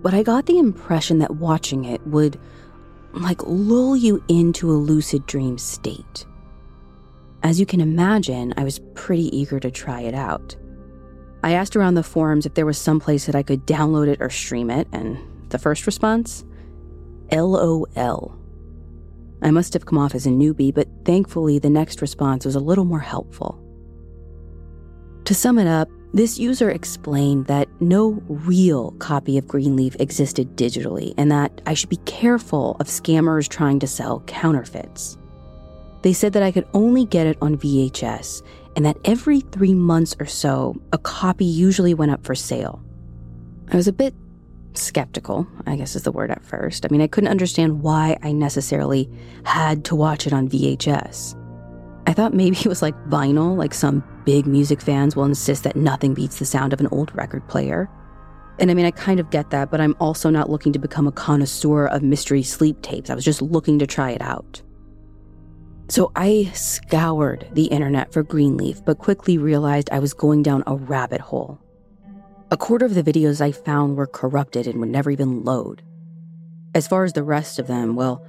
but 0.03 0.13
I 0.13 0.21
got 0.21 0.45
the 0.45 0.59
impression 0.59 1.17
that 1.17 1.38
watching 1.38 1.85
it 1.85 2.05
would, 2.05 2.39
like, 3.13 3.41
lull 3.43 3.97
you 3.97 4.23
into 4.27 4.69
a 4.69 4.77
lucid 4.77 5.25
dream 5.25 5.57
state. 5.57 6.27
As 7.41 7.59
you 7.59 7.65
can 7.65 7.81
imagine, 7.81 8.53
I 8.57 8.63
was 8.63 8.79
pretty 8.93 9.35
eager 9.35 9.59
to 9.59 9.71
try 9.71 10.01
it 10.01 10.13
out. 10.13 10.55
I 11.43 11.51
asked 11.51 11.75
around 11.75 11.95
the 11.95 12.03
forums 12.03 12.45
if 12.45 12.53
there 12.53 12.65
was 12.65 12.77
some 12.77 13.01
place 13.01 13.25
that 13.25 13.35
I 13.35 13.43
could 13.43 13.67
download 13.67 14.07
it 14.07 14.21
or 14.21 14.29
stream 14.29 14.71
it, 14.71 14.88
and 14.93 15.17
the 15.50 15.59
first 15.59 15.85
response? 15.85 16.45
LOL. 17.31 18.38
I 19.41 19.51
must 19.51 19.73
have 19.73 19.85
come 19.85 19.97
off 19.97 20.15
as 20.15 20.25
a 20.25 20.29
newbie, 20.29 20.73
but 20.73 20.88
thankfully 21.03 21.59
the 21.59 21.69
next 21.69 22.01
response 22.01 22.45
was 22.45 22.55
a 22.55 22.62
little 22.62 22.85
more 22.85 23.01
helpful. 23.01 23.59
To 25.25 25.33
sum 25.33 25.59
it 25.59 25.67
up, 25.67 25.89
this 26.13 26.39
user 26.39 26.69
explained 26.69 27.47
that 27.47 27.67
no 27.81 28.21
real 28.27 28.91
copy 28.91 29.38
of 29.38 29.47
Greenleaf 29.47 29.95
existed 30.00 30.55
digitally 30.55 31.13
and 31.17 31.31
that 31.31 31.62
I 31.65 31.73
should 31.73 31.89
be 31.89 31.97
careful 31.97 32.77
of 32.79 32.88
scammers 32.88 33.50
trying 33.50 33.79
to 33.79 33.88
sell 33.88 34.21
counterfeits. 34.27 35.17
They 36.03 36.13
said 36.13 36.33
that 36.33 36.43
I 36.43 36.51
could 36.51 36.67
only 36.73 37.05
get 37.05 37.27
it 37.27 37.38
on 37.41 37.57
VHS 37.57 38.43
and 38.75 38.85
that 38.85 38.97
every 39.05 39.41
three 39.41 39.73
months 39.73 40.15
or 40.19 40.25
so, 40.25 40.75
a 40.91 40.97
copy 40.97 41.45
usually 41.45 41.93
went 41.93 42.11
up 42.11 42.25
for 42.25 42.35
sale. 42.35 42.83
I 43.71 43.75
was 43.75 43.87
a 43.87 43.93
bit 43.93 44.13
skeptical, 44.73 45.47
I 45.65 45.75
guess 45.75 45.95
is 45.95 46.03
the 46.03 46.11
word 46.11 46.31
at 46.31 46.43
first. 46.43 46.85
I 46.85 46.89
mean, 46.89 47.01
I 47.01 47.07
couldn't 47.07 47.29
understand 47.29 47.81
why 47.81 48.17
I 48.23 48.31
necessarily 48.31 49.09
had 49.43 49.85
to 49.85 49.95
watch 49.95 50.25
it 50.27 50.33
on 50.33 50.49
VHS. 50.49 51.39
I 52.07 52.13
thought 52.13 52.33
maybe 52.33 52.57
it 52.57 52.67
was 52.67 52.81
like 52.81 52.95
vinyl, 53.05 53.55
like 53.55 53.73
some 53.73 54.03
big 54.25 54.45
music 54.45 54.81
fans 54.81 55.15
will 55.15 55.25
insist 55.25 55.63
that 55.63 55.75
nothing 55.75 56.13
beats 56.13 56.39
the 56.39 56.45
sound 56.45 56.73
of 56.73 56.79
an 56.79 56.87
old 56.87 57.15
record 57.15 57.47
player. 57.47 57.89
And 58.59 58.69
I 58.69 58.73
mean, 58.73 58.85
I 58.85 58.91
kind 58.91 59.19
of 59.19 59.29
get 59.29 59.49
that, 59.49 59.71
but 59.71 59.81
I'm 59.81 59.95
also 59.99 60.29
not 60.29 60.49
looking 60.49 60.73
to 60.73 60.79
become 60.79 61.07
a 61.07 61.11
connoisseur 61.11 61.87
of 61.87 62.03
mystery 62.03 62.43
sleep 62.43 62.81
tapes. 62.81 63.09
I 63.09 63.15
was 63.15 63.25
just 63.25 63.41
looking 63.41 63.79
to 63.79 63.87
try 63.87 64.11
it 64.11 64.21
out. 64.21 64.61
So 65.89 66.11
I 66.15 66.51
scoured 66.53 67.47
the 67.51 67.65
internet 67.65 68.11
for 68.13 68.23
Greenleaf, 68.23 68.83
but 68.83 68.97
quickly 68.97 69.37
realized 69.37 69.89
I 69.91 69.99
was 69.99 70.13
going 70.13 70.41
down 70.41 70.63
a 70.65 70.75
rabbit 70.75 71.21
hole. 71.21 71.59
A 72.49 72.57
quarter 72.57 72.85
of 72.85 72.95
the 72.95 73.03
videos 73.03 73.41
I 73.41 73.51
found 73.51 73.97
were 73.97 74.07
corrupted 74.07 74.67
and 74.67 74.79
would 74.79 74.89
never 74.89 75.11
even 75.11 75.43
load. 75.43 75.83
As 76.73 76.87
far 76.87 77.03
as 77.03 77.13
the 77.13 77.23
rest 77.23 77.59
of 77.59 77.67
them, 77.67 77.95
well, 77.95 78.25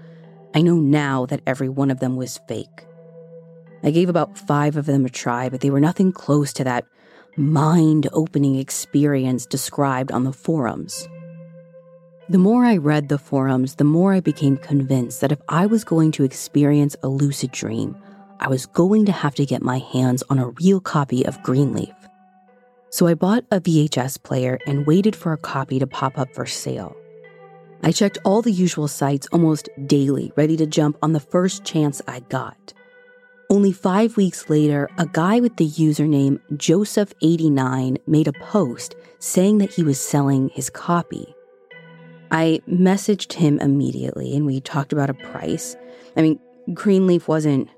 I 0.54 0.62
know 0.62 0.76
now 0.76 1.26
that 1.26 1.42
every 1.46 1.68
one 1.68 1.90
of 1.90 2.00
them 2.00 2.16
was 2.16 2.40
fake. 2.49 2.87
I 3.82 3.90
gave 3.90 4.08
about 4.08 4.38
five 4.38 4.76
of 4.76 4.87
them 4.87 5.04
a 5.04 5.11
try, 5.11 5.49
but 5.49 5.61
they 5.61 5.70
were 5.70 5.80
nothing 5.80 6.12
close 6.12 6.52
to 6.54 6.64
that 6.64 6.87
mind 7.37 8.08
opening 8.12 8.56
experience 8.56 9.46
described 9.46 10.12
on 10.12 10.25
the 10.25 10.32
forums. 10.32 11.08
The 12.31 12.38
more 12.38 12.64
I 12.64 12.78
read 12.78 13.11
the 13.11 13.19
forums, 13.19 13.75
the 13.75 13.85
more 13.85 14.14
I 14.14 14.21
became 14.21 14.57
convinced 14.57 15.21
that 15.21 15.31
if 15.31 15.43
I 15.47 15.66
was 15.66 15.85
going 15.85 16.11
to 16.12 16.25
experience 16.25 16.97
a 17.02 17.09
lucid 17.09 17.50
dream, 17.52 17.95
I 18.40 18.49
was 18.49 18.64
going 18.64 19.04
to 19.04 19.12
have 19.12 19.35
to 19.35 19.45
get 19.45 19.61
my 19.61 19.76
hands 19.78 20.23
on 20.31 20.38
a 20.38 20.49
real 20.49 20.81
copy 20.81 21.26
of 21.26 21.43
Greenleaf. 21.43 21.93
So 22.88 23.07
I 23.07 23.12
bought 23.12 23.45
a 23.50 23.61
VHS 23.61 24.23
player 24.23 24.59
and 24.66 24.87
waited 24.87 25.14
for 25.14 25.35
a 25.35 25.37
copy 25.37 25.78
to 25.78 25.87
pop 25.87 26.19
up 26.19 26.35
for 26.35 26.47
sale. 26.47 26.97
I 27.83 27.93
checked 27.93 28.16
all 28.25 28.40
the 28.40 28.50
usual 28.50 28.88
sites 28.88 29.28
almost 29.31 29.69
daily, 29.85 30.33
ready 30.35 30.57
to 30.57 30.66
jump 30.66 30.97
on 31.02 31.12
the 31.12 31.21
first 31.21 31.62
chance 31.62 32.00
I 32.09 32.21
got. 32.21 32.73
Only 33.50 33.73
five 33.73 34.16
weeks 34.16 34.49
later, 34.49 34.88
a 34.97 35.04
guy 35.04 35.40
with 35.40 35.57
the 35.57 35.69
username 35.69 36.40
Joseph89 36.54 37.99
made 38.07 38.28
a 38.28 38.33
post 38.33 38.97
saying 39.19 39.59
that 39.59 39.75
he 39.75 39.83
was 39.83 40.00
selling 40.00 40.49
his 40.54 40.71
copy. 40.71 41.35
I 42.35 42.61
messaged 42.69 43.35
him 43.35 43.61
immediately 43.61 44.35
and 44.35 44.45
we 44.45 44.61
talked 44.61 44.93
about 44.93 45.09
a 45.09 45.14
price. 45.14 45.76
I 46.17 46.23
mean, 46.23 46.41
Greenleaf 46.73 47.29
wasn't 47.29 47.69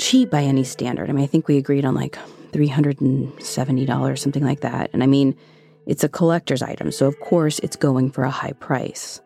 cheap 0.00 0.30
by 0.30 0.42
any 0.42 0.64
standard. 0.64 1.08
I 1.08 1.12
mean, 1.12 1.22
I 1.22 1.28
think 1.28 1.46
we 1.46 1.56
agreed 1.56 1.84
on 1.84 1.94
like 1.94 2.18
$370, 2.50 4.18
something 4.18 4.44
like 4.44 4.62
that. 4.62 4.90
And 4.92 5.04
I 5.04 5.06
mean, 5.06 5.36
it's 5.86 6.02
a 6.02 6.08
collector's 6.08 6.60
item, 6.60 6.90
so 6.90 7.06
of 7.06 7.20
course 7.20 7.60
it's 7.60 7.76
going 7.76 8.10
for 8.10 8.24
a 8.24 8.30
high 8.30 8.54
price. 8.54 9.20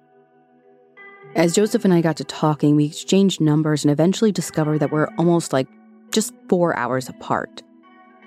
As 1.34 1.54
Joseph 1.54 1.86
and 1.86 1.94
I 1.94 2.02
got 2.02 2.18
to 2.18 2.24
talking, 2.24 2.76
we 2.76 2.84
exchanged 2.84 3.40
numbers 3.40 3.84
and 3.84 3.90
eventually 3.90 4.32
discovered 4.32 4.80
that 4.80 4.92
we're 4.92 5.08
almost 5.16 5.54
like 5.54 5.66
just 6.12 6.34
four 6.50 6.76
hours 6.76 7.08
apart. 7.08 7.62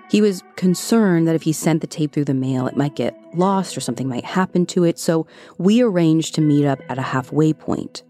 He 0.09 0.21
was 0.21 0.41
concerned 0.55 1.27
that 1.27 1.35
if 1.35 1.41
he 1.41 1.51
sent 1.51 1.81
the 1.81 1.87
tape 1.87 2.13
through 2.13 2.25
the 2.25 2.33
mail, 2.33 2.65
it 2.67 2.77
might 2.77 2.95
get 2.95 3.15
lost 3.33 3.75
or 3.75 3.81
something 3.81 4.07
might 4.07 4.23
happen 4.23 4.65
to 4.67 4.83
it, 4.85 4.97
so 4.97 5.27
we 5.57 5.81
arranged 5.81 6.35
to 6.35 6.41
meet 6.41 6.65
up 6.65 6.79
at 6.89 6.97
a 6.97 7.01
halfway 7.01 7.51
point. 7.51 8.03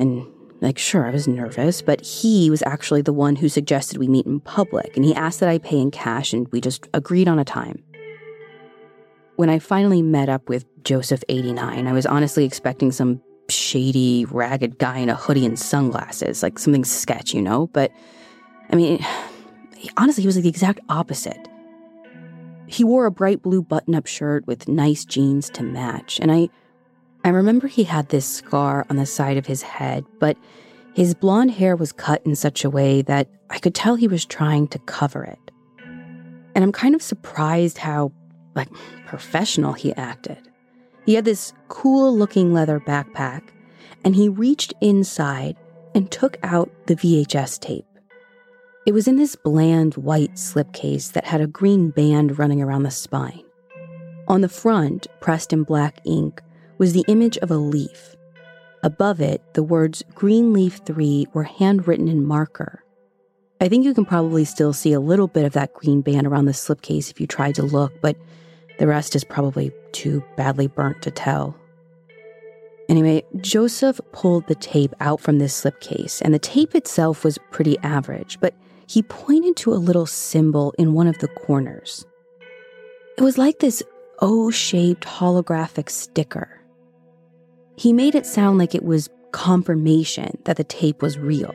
And, 0.00 0.26
like, 0.60 0.76
sure, 0.76 1.06
I 1.06 1.10
was 1.10 1.28
nervous, 1.28 1.82
but 1.82 2.04
he 2.04 2.50
was 2.50 2.62
actually 2.66 3.02
the 3.02 3.12
one 3.12 3.36
who 3.36 3.48
suggested 3.48 3.98
we 3.98 4.08
meet 4.08 4.26
in 4.26 4.40
public, 4.40 4.96
and 4.96 5.04
he 5.04 5.14
asked 5.14 5.38
that 5.40 5.48
I 5.48 5.58
pay 5.58 5.78
in 5.78 5.92
cash, 5.92 6.32
and 6.32 6.48
we 6.48 6.60
just 6.60 6.88
agreed 6.94 7.28
on 7.28 7.38
a 7.38 7.44
time. 7.44 7.84
When 9.36 9.48
I 9.48 9.60
finally 9.60 10.02
met 10.02 10.28
up 10.28 10.48
with 10.48 10.66
Joseph89, 10.82 11.86
I 11.86 11.92
was 11.92 12.06
honestly 12.06 12.44
expecting 12.44 12.90
some 12.90 13.22
shady, 13.48 14.24
ragged 14.30 14.78
guy 14.78 14.98
in 14.98 15.08
a 15.08 15.14
hoodie 15.14 15.46
and 15.46 15.58
sunglasses, 15.58 16.42
like 16.42 16.58
something 16.58 16.84
sketch, 16.84 17.34
you 17.34 17.42
know? 17.42 17.68
But 17.68 17.92
I 18.70 18.76
mean, 18.76 19.04
honestly, 19.96 20.22
he 20.22 20.26
was 20.26 20.36
like 20.36 20.42
the 20.42 20.48
exact 20.48 20.80
opposite. 20.88 21.48
He 22.66 22.84
wore 22.84 23.06
a 23.06 23.10
bright 23.10 23.42
blue 23.42 23.62
button 23.62 23.94
up 23.94 24.06
shirt 24.06 24.46
with 24.46 24.68
nice 24.68 25.04
jeans 25.04 25.50
to 25.50 25.62
match, 25.62 26.18
and 26.20 26.30
I 26.30 26.48
I 27.24 27.28
remember 27.28 27.66
he 27.66 27.84
had 27.84 28.08
this 28.08 28.26
scar 28.26 28.86
on 28.88 28.96
the 28.96 29.04
side 29.04 29.36
of 29.36 29.46
his 29.46 29.62
head, 29.62 30.04
but 30.18 30.38
his 30.94 31.14
blonde 31.14 31.50
hair 31.50 31.76
was 31.76 31.92
cut 31.92 32.24
in 32.24 32.34
such 32.34 32.64
a 32.64 32.70
way 32.70 33.02
that 33.02 33.28
I 33.50 33.58
could 33.58 33.74
tell 33.74 33.94
he 33.94 34.08
was 34.08 34.24
trying 34.24 34.68
to 34.68 34.78
cover 34.80 35.24
it. 35.24 35.50
And 36.54 36.64
I'm 36.64 36.72
kind 36.72 36.94
of 36.94 37.02
surprised 37.02 37.78
how 37.78 38.12
like 38.54 38.68
professional 39.06 39.72
he 39.72 39.94
acted. 39.94 40.38
He 41.04 41.14
had 41.14 41.24
this 41.24 41.52
cool 41.68 42.16
looking 42.16 42.52
leather 42.52 42.80
backpack, 42.80 43.42
and 44.04 44.14
he 44.14 44.28
reached 44.28 44.74
inside 44.80 45.56
and 45.94 46.10
took 46.10 46.38
out 46.42 46.70
the 46.86 46.96
VHS 46.96 47.60
tape. 47.60 47.84
It 48.86 48.92
was 48.92 49.06
in 49.06 49.16
this 49.16 49.36
bland 49.36 49.94
white 49.96 50.34
slipcase 50.36 51.12
that 51.12 51.26
had 51.26 51.42
a 51.42 51.46
green 51.46 51.90
band 51.90 52.38
running 52.38 52.62
around 52.62 52.84
the 52.84 52.90
spine. 52.90 53.44
On 54.26 54.40
the 54.40 54.48
front, 54.48 55.06
pressed 55.20 55.52
in 55.52 55.64
black 55.64 56.00
ink, 56.06 56.40
was 56.78 56.94
the 56.94 57.04
image 57.06 57.36
of 57.38 57.50
a 57.50 57.56
leaf. 57.56 58.16
Above 58.82 59.20
it, 59.20 59.42
the 59.52 59.62
words 59.62 60.02
Greenleaf 60.14 60.80
3 60.86 61.26
were 61.34 61.42
handwritten 61.42 62.08
in 62.08 62.24
marker. 62.24 62.82
I 63.60 63.68
think 63.68 63.84
you 63.84 63.92
can 63.92 64.06
probably 64.06 64.46
still 64.46 64.72
see 64.72 64.94
a 64.94 65.00
little 65.00 65.28
bit 65.28 65.44
of 65.44 65.52
that 65.52 65.74
green 65.74 66.00
band 66.00 66.26
around 66.26 66.46
the 66.46 66.52
slipcase 66.52 67.10
if 67.10 67.20
you 67.20 67.26
tried 67.26 67.56
to 67.56 67.62
look, 67.62 67.92
but 68.00 68.16
the 68.78 68.86
rest 68.86 69.14
is 69.14 69.24
probably 69.24 69.70
too 69.92 70.24
badly 70.38 70.68
burnt 70.68 71.02
to 71.02 71.10
tell. 71.10 71.54
Anyway, 72.88 73.22
Joseph 73.36 74.00
pulled 74.12 74.46
the 74.46 74.54
tape 74.54 74.94
out 75.00 75.20
from 75.20 75.38
this 75.38 75.62
slipcase, 75.62 76.22
and 76.22 76.32
the 76.32 76.38
tape 76.38 76.74
itself 76.74 77.22
was 77.22 77.38
pretty 77.50 77.78
average, 77.80 78.40
but 78.40 78.54
he 78.90 79.04
pointed 79.04 79.54
to 79.54 79.72
a 79.72 79.74
little 79.74 80.04
symbol 80.04 80.74
in 80.76 80.94
one 80.94 81.06
of 81.06 81.16
the 81.18 81.28
corners. 81.28 82.04
It 83.16 83.22
was 83.22 83.38
like 83.38 83.60
this 83.60 83.84
O 84.18 84.50
shaped 84.50 85.04
holographic 85.04 85.88
sticker. 85.88 86.60
He 87.76 87.92
made 87.92 88.16
it 88.16 88.26
sound 88.26 88.58
like 88.58 88.74
it 88.74 88.82
was 88.84 89.08
confirmation 89.30 90.36
that 90.44 90.56
the 90.56 90.64
tape 90.64 91.02
was 91.02 91.20
real. 91.20 91.54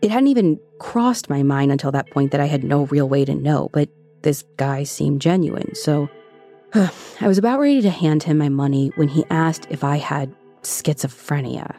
It 0.00 0.10
hadn't 0.10 0.28
even 0.28 0.58
crossed 0.78 1.28
my 1.28 1.42
mind 1.42 1.72
until 1.72 1.92
that 1.92 2.10
point 2.10 2.32
that 2.32 2.40
I 2.40 2.46
had 2.46 2.64
no 2.64 2.86
real 2.86 3.06
way 3.06 3.26
to 3.26 3.34
know, 3.34 3.68
but 3.74 3.90
this 4.22 4.42
guy 4.56 4.84
seemed 4.84 5.20
genuine, 5.20 5.74
so 5.74 6.08
I 6.74 7.28
was 7.28 7.36
about 7.36 7.60
ready 7.60 7.82
to 7.82 7.90
hand 7.90 8.22
him 8.22 8.38
my 8.38 8.48
money 8.48 8.92
when 8.96 9.08
he 9.08 9.26
asked 9.28 9.66
if 9.68 9.84
I 9.84 9.98
had 9.98 10.34
schizophrenia. 10.62 11.76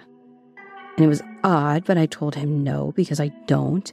And 0.98 1.04
it 1.04 1.10
was 1.10 1.24
odd, 1.44 1.84
but 1.86 1.98
I 1.98 2.06
told 2.06 2.36
him 2.36 2.64
no 2.64 2.92
because 2.96 3.20
I 3.20 3.30
don't. 3.48 3.92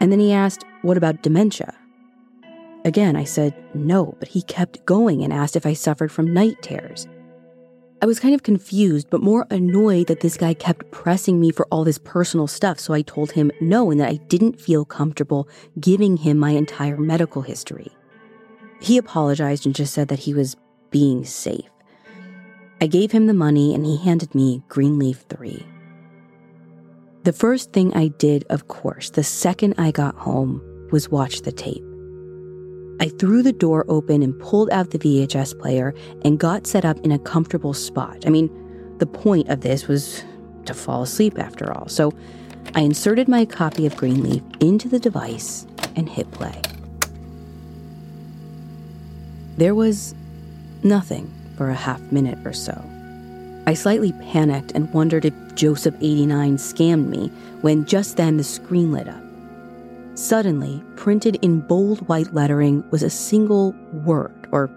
And 0.00 0.10
then 0.10 0.20
he 0.20 0.32
asked, 0.32 0.64
What 0.82 0.96
about 0.96 1.22
dementia? 1.22 1.74
Again, 2.84 3.14
I 3.14 3.24
said 3.24 3.54
no, 3.74 4.16
but 4.18 4.28
he 4.28 4.42
kept 4.42 4.84
going 4.86 5.22
and 5.22 5.32
asked 5.32 5.54
if 5.54 5.66
I 5.66 5.74
suffered 5.74 6.10
from 6.10 6.32
night 6.32 6.62
terrors. 6.62 7.06
I 8.02 8.06
was 8.06 8.18
kind 8.18 8.34
of 8.34 8.42
confused, 8.42 9.10
but 9.10 9.20
more 9.20 9.46
annoyed 9.50 10.06
that 10.06 10.20
this 10.20 10.38
guy 10.38 10.54
kept 10.54 10.90
pressing 10.90 11.38
me 11.38 11.50
for 11.50 11.66
all 11.66 11.84
this 11.84 11.98
personal 11.98 12.46
stuff, 12.46 12.80
so 12.80 12.94
I 12.94 13.02
told 13.02 13.32
him 13.32 13.52
no 13.60 13.90
and 13.90 14.00
that 14.00 14.08
I 14.08 14.16
didn't 14.16 14.58
feel 14.58 14.86
comfortable 14.86 15.46
giving 15.78 16.16
him 16.16 16.38
my 16.38 16.52
entire 16.52 16.96
medical 16.96 17.42
history. 17.42 17.92
He 18.80 18.96
apologized 18.96 19.66
and 19.66 19.74
just 19.74 19.92
said 19.92 20.08
that 20.08 20.20
he 20.20 20.32
was 20.32 20.56
being 20.90 21.26
safe. 21.26 21.68
I 22.80 22.86
gave 22.86 23.12
him 23.12 23.26
the 23.26 23.34
money 23.34 23.74
and 23.74 23.84
he 23.84 23.98
handed 23.98 24.34
me 24.34 24.62
Greenleaf 24.68 25.26
3. 25.28 25.66
The 27.22 27.34
first 27.34 27.72
thing 27.72 27.92
I 27.94 28.08
did, 28.08 28.46
of 28.48 28.68
course, 28.68 29.10
the 29.10 29.22
second 29.22 29.74
I 29.76 29.90
got 29.90 30.14
home, 30.14 30.62
was 30.90 31.10
watch 31.10 31.42
the 31.42 31.52
tape. 31.52 31.84
I 32.98 33.10
threw 33.10 33.42
the 33.42 33.52
door 33.52 33.84
open 33.88 34.22
and 34.22 34.38
pulled 34.40 34.70
out 34.70 34.90
the 34.90 34.98
VHS 34.98 35.58
player 35.58 35.94
and 36.24 36.38
got 36.38 36.66
set 36.66 36.86
up 36.86 36.98
in 37.00 37.12
a 37.12 37.18
comfortable 37.18 37.74
spot. 37.74 38.24
I 38.26 38.30
mean, 38.30 38.48
the 38.98 39.06
point 39.06 39.50
of 39.50 39.60
this 39.60 39.86
was 39.86 40.24
to 40.64 40.72
fall 40.72 41.02
asleep 41.02 41.38
after 41.38 41.70
all. 41.70 41.88
So 41.88 42.10
I 42.74 42.80
inserted 42.80 43.28
my 43.28 43.44
copy 43.44 43.84
of 43.84 43.96
Greenleaf 43.96 44.42
into 44.60 44.88
the 44.88 44.98
device 44.98 45.66
and 45.96 46.08
hit 46.08 46.30
play. 46.30 46.62
There 49.58 49.74
was 49.74 50.14
nothing 50.82 51.30
for 51.58 51.68
a 51.68 51.74
half 51.74 52.00
minute 52.10 52.38
or 52.46 52.54
so. 52.54 52.82
I 53.70 53.74
slightly 53.74 54.10
panicked 54.14 54.72
and 54.72 54.92
wondered 54.92 55.24
if 55.24 55.32
Joseph89 55.54 56.54
scammed 56.54 57.06
me 57.06 57.28
when 57.60 57.84
just 57.84 58.16
then 58.16 58.36
the 58.36 58.42
screen 58.42 58.90
lit 58.90 59.06
up. 59.06 59.22
Suddenly, 60.14 60.82
printed 60.96 61.36
in 61.36 61.60
bold 61.60 62.00
white 62.08 62.34
lettering 62.34 62.82
was 62.90 63.04
a 63.04 63.10
single 63.10 63.70
word, 63.92 64.48
or 64.50 64.68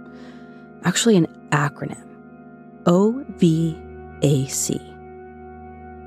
actually 0.84 1.18
an 1.18 1.26
acronym 1.50 2.06
OVAC. 2.84 4.70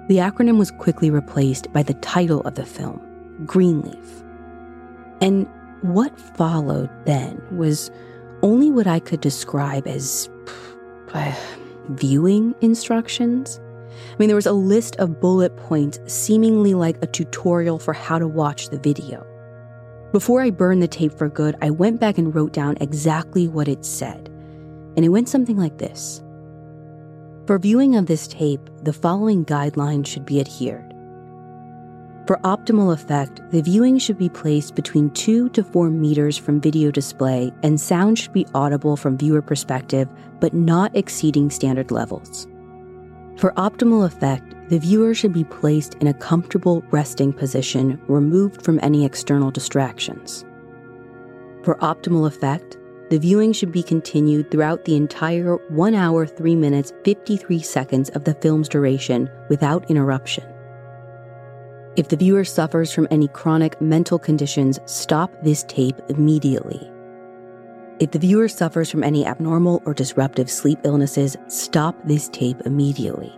The 0.07 0.19
acronym 0.19 0.57
was 0.57 0.71
quickly 0.71 1.11
replaced 1.11 1.73
by 1.73 1.83
the 1.83 1.95
title 1.95 2.43
of 2.43 2.55
the 2.55 2.65
film, 2.65 3.01
Greenleaf. 3.45 4.23
And 5.21 5.49
what 5.83 6.17
followed 6.21 6.91
then 7.05 7.43
was 7.51 7.91
only 8.43 8.71
what 8.71 8.87
I 8.87 9.01
could 9.01 9.23
describe 9.23 9.89
as 9.89 10.31
viewing 11.91 12.55
instructions. 12.61 13.61
I 14.13 14.17
mean, 14.19 14.29
there 14.29 14.37
was 14.37 14.47
a 14.47 14.53
list 14.53 14.97
of 14.97 15.21
bullet 15.21 15.57
points 15.57 16.01
seemingly 16.07 16.75
like 16.75 17.03
a 17.03 17.07
tutorial 17.07 17.79
for 17.79 17.93
how 17.93 18.19
to 18.19 18.29
watch 18.29 18.69
the 18.69 18.79
video. 18.79 19.27
Before 20.13 20.41
I 20.41 20.51
burned 20.51 20.83
the 20.83 20.89
tape 20.89 21.13
for 21.13 21.29
good, 21.29 21.57
I 21.61 21.71
went 21.71 22.01
back 22.01 22.19
and 22.19 22.35
wrote 22.35 22.53
down 22.53 22.77
exactly 22.81 23.49
what 23.49 23.69
it 23.69 23.85
said. 23.85 24.29
And 24.97 25.05
it 25.05 25.11
went 25.11 25.29
something 25.29 25.57
like 25.57 25.79
this 25.79 26.23
For 27.47 27.59
viewing 27.59 27.97
of 27.97 28.07
this 28.07 28.27
tape, 28.27 28.71
the 28.83 28.93
following 28.93 29.45
guidelines 29.45 30.07
should 30.07 30.25
be 30.25 30.41
adhered. 30.41 30.86
For 32.27 32.39
optimal 32.39 32.93
effect, 32.93 33.41
the 33.53 33.63
viewing 33.63 33.99
should 33.99 34.19
be 34.19 34.29
placed 34.29 34.75
between 34.75 35.11
2 35.11 35.49
to 35.51 35.63
4 35.63 35.91
meters 35.91 36.37
from 36.37 36.61
video 36.61 36.91
display, 36.91 37.53
and 37.63 37.81
sound 37.81 38.19
should 38.19 38.33
be 38.33 38.49
audible 38.53 38.97
from 38.97 39.17
viewer 39.17 39.41
perspective, 39.41 40.09
but 40.41 40.53
not 40.53 40.97
exceeding 40.97 41.51
standard 41.51 41.93
levels. 41.93 42.49
For 43.37 43.53
optimal 43.53 44.05
effect, 44.05 44.57
the 44.69 44.79
viewer 44.81 45.15
should 45.15 45.33
be 45.33 45.45
placed 45.45 45.95
in 45.97 46.09
a 46.09 46.15
comfortable 46.15 46.83
resting 46.91 47.33
position 47.33 48.01
removed 48.09 48.65
from 48.65 48.81
any 48.83 49.05
external 49.05 49.53
distractions. 49.53 50.45
For 51.63 51.77
optimal 51.77 52.27
effect, 52.27 52.77
the 53.09 53.21
viewing 53.21 53.53
should 53.53 53.71
be 53.71 53.85
continued 53.85 54.51
throughout 54.51 54.85
the 54.85 54.97
entire 54.97 55.59
1 55.69 55.95
hour 55.95 56.27
3 56.27 56.57
minutes 56.57 56.93
53 57.05 57.61
seconds 57.61 58.11
of 58.11 58.25
the 58.25 58.35
film's 58.35 58.69
duration 58.69 59.31
without 59.49 59.89
interruption. 59.89 60.43
If 61.97 62.09
the 62.09 62.17
viewer 62.17 62.45
suffers 62.45 62.93
from 62.93 63.09
any 63.11 63.27
chronic 63.29 63.81
mental 63.81 64.19
conditions, 64.19 64.79
stop 64.85 65.33
this 65.43 65.65
tape 65.67 65.99
immediately. 66.11 66.91
If 67.99 68.11
the 68.11 68.19
viewer 68.19 68.49
suffers 68.49 68.91
from 68.91 69.03
any 69.03 69.25
abnormal 69.25 69.83
or 69.87 69.95
disruptive 69.95 70.51
sleep 70.51 70.79
illnesses, 70.85 71.39
stop 71.49 71.97
this 72.05 72.29
tape 72.29 72.61
immediately. 72.67 73.35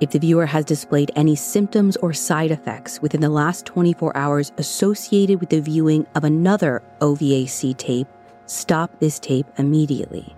If 0.00 0.10
the 0.10 0.18
viewer 0.18 0.44
has 0.44 0.66
displayed 0.66 1.12
any 1.16 1.34
symptoms 1.34 1.96
or 1.96 2.12
side 2.12 2.50
effects 2.50 3.00
within 3.00 3.22
the 3.22 3.30
last 3.30 3.64
24 3.64 4.14
hours 4.14 4.52
associated 4.58 5.40
with 5.40 5.48
the 5.48 5.62
viewing 5.62 6.06
of 6.14 6.24
another 6.24 6.82
OVAC 7.00 7.74
tape, 7.78 8.08
stop 8.44 8.90
this 9.00 9.18
tape 9.18 9.46
immediately. 9.56 10.36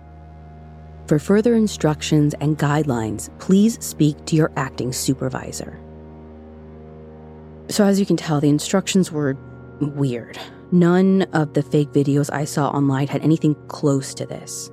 For 1.07 1.19
further 1.19 1.55
instructions 1.55 2.33
and 2.39 2.57
guidelines, 2.57 3.29
please 3.39 3.77
speak 3.83 4.23
to 4.27 4.37
your 4.37 4.53
acting 4.55 4.93
supervisor. 4.93 5.81
So, 7.69 7.83
as 7.83 7.99
you 7.99 8.05
can 8.05 8.17
tell, 8.17 8.39
the 8.39 8.49
instructions 8.49 9.11
were 9.11 9.37
weird. 9.79 10.39
None 10.71 11.23
of 11.33 11.53
the 11.53 11.61
fake 11.61 11.91
videos 11.91 12.31
I 12.31 12.45
saw 12.45 12.69
online 12.69 13.07
had 13.07 13.21
anything 13.21 13.55
close 13.67 14.13
to 14.15 14.25
this. 14.25 14.69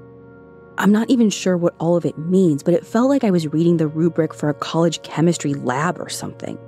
I'm 0.78 0.90
not 0.90 1.09
even 1.09 1.30
sure 1.30 1.57
what 1.57 1.74
all 1.78 1.96
of 1.96 2.04
it 2.04 2.18
means, 2.18 2.62
but 2.62 2.74
it 2.74 2.87
felt 2.87 3.09
like 3.09 3.22
I 3.22 3.30
was 3.30 3.46
reading 3.46 3.76
the 3.76 3.87
rubric 3.87 4.35
for 4.35 4.48
a 4.48 4.54
college 4.54 5.02
chemistry 5.02 5.54
lab 5.54 6.00
or 6.00 6.09
something. 6.09 6.59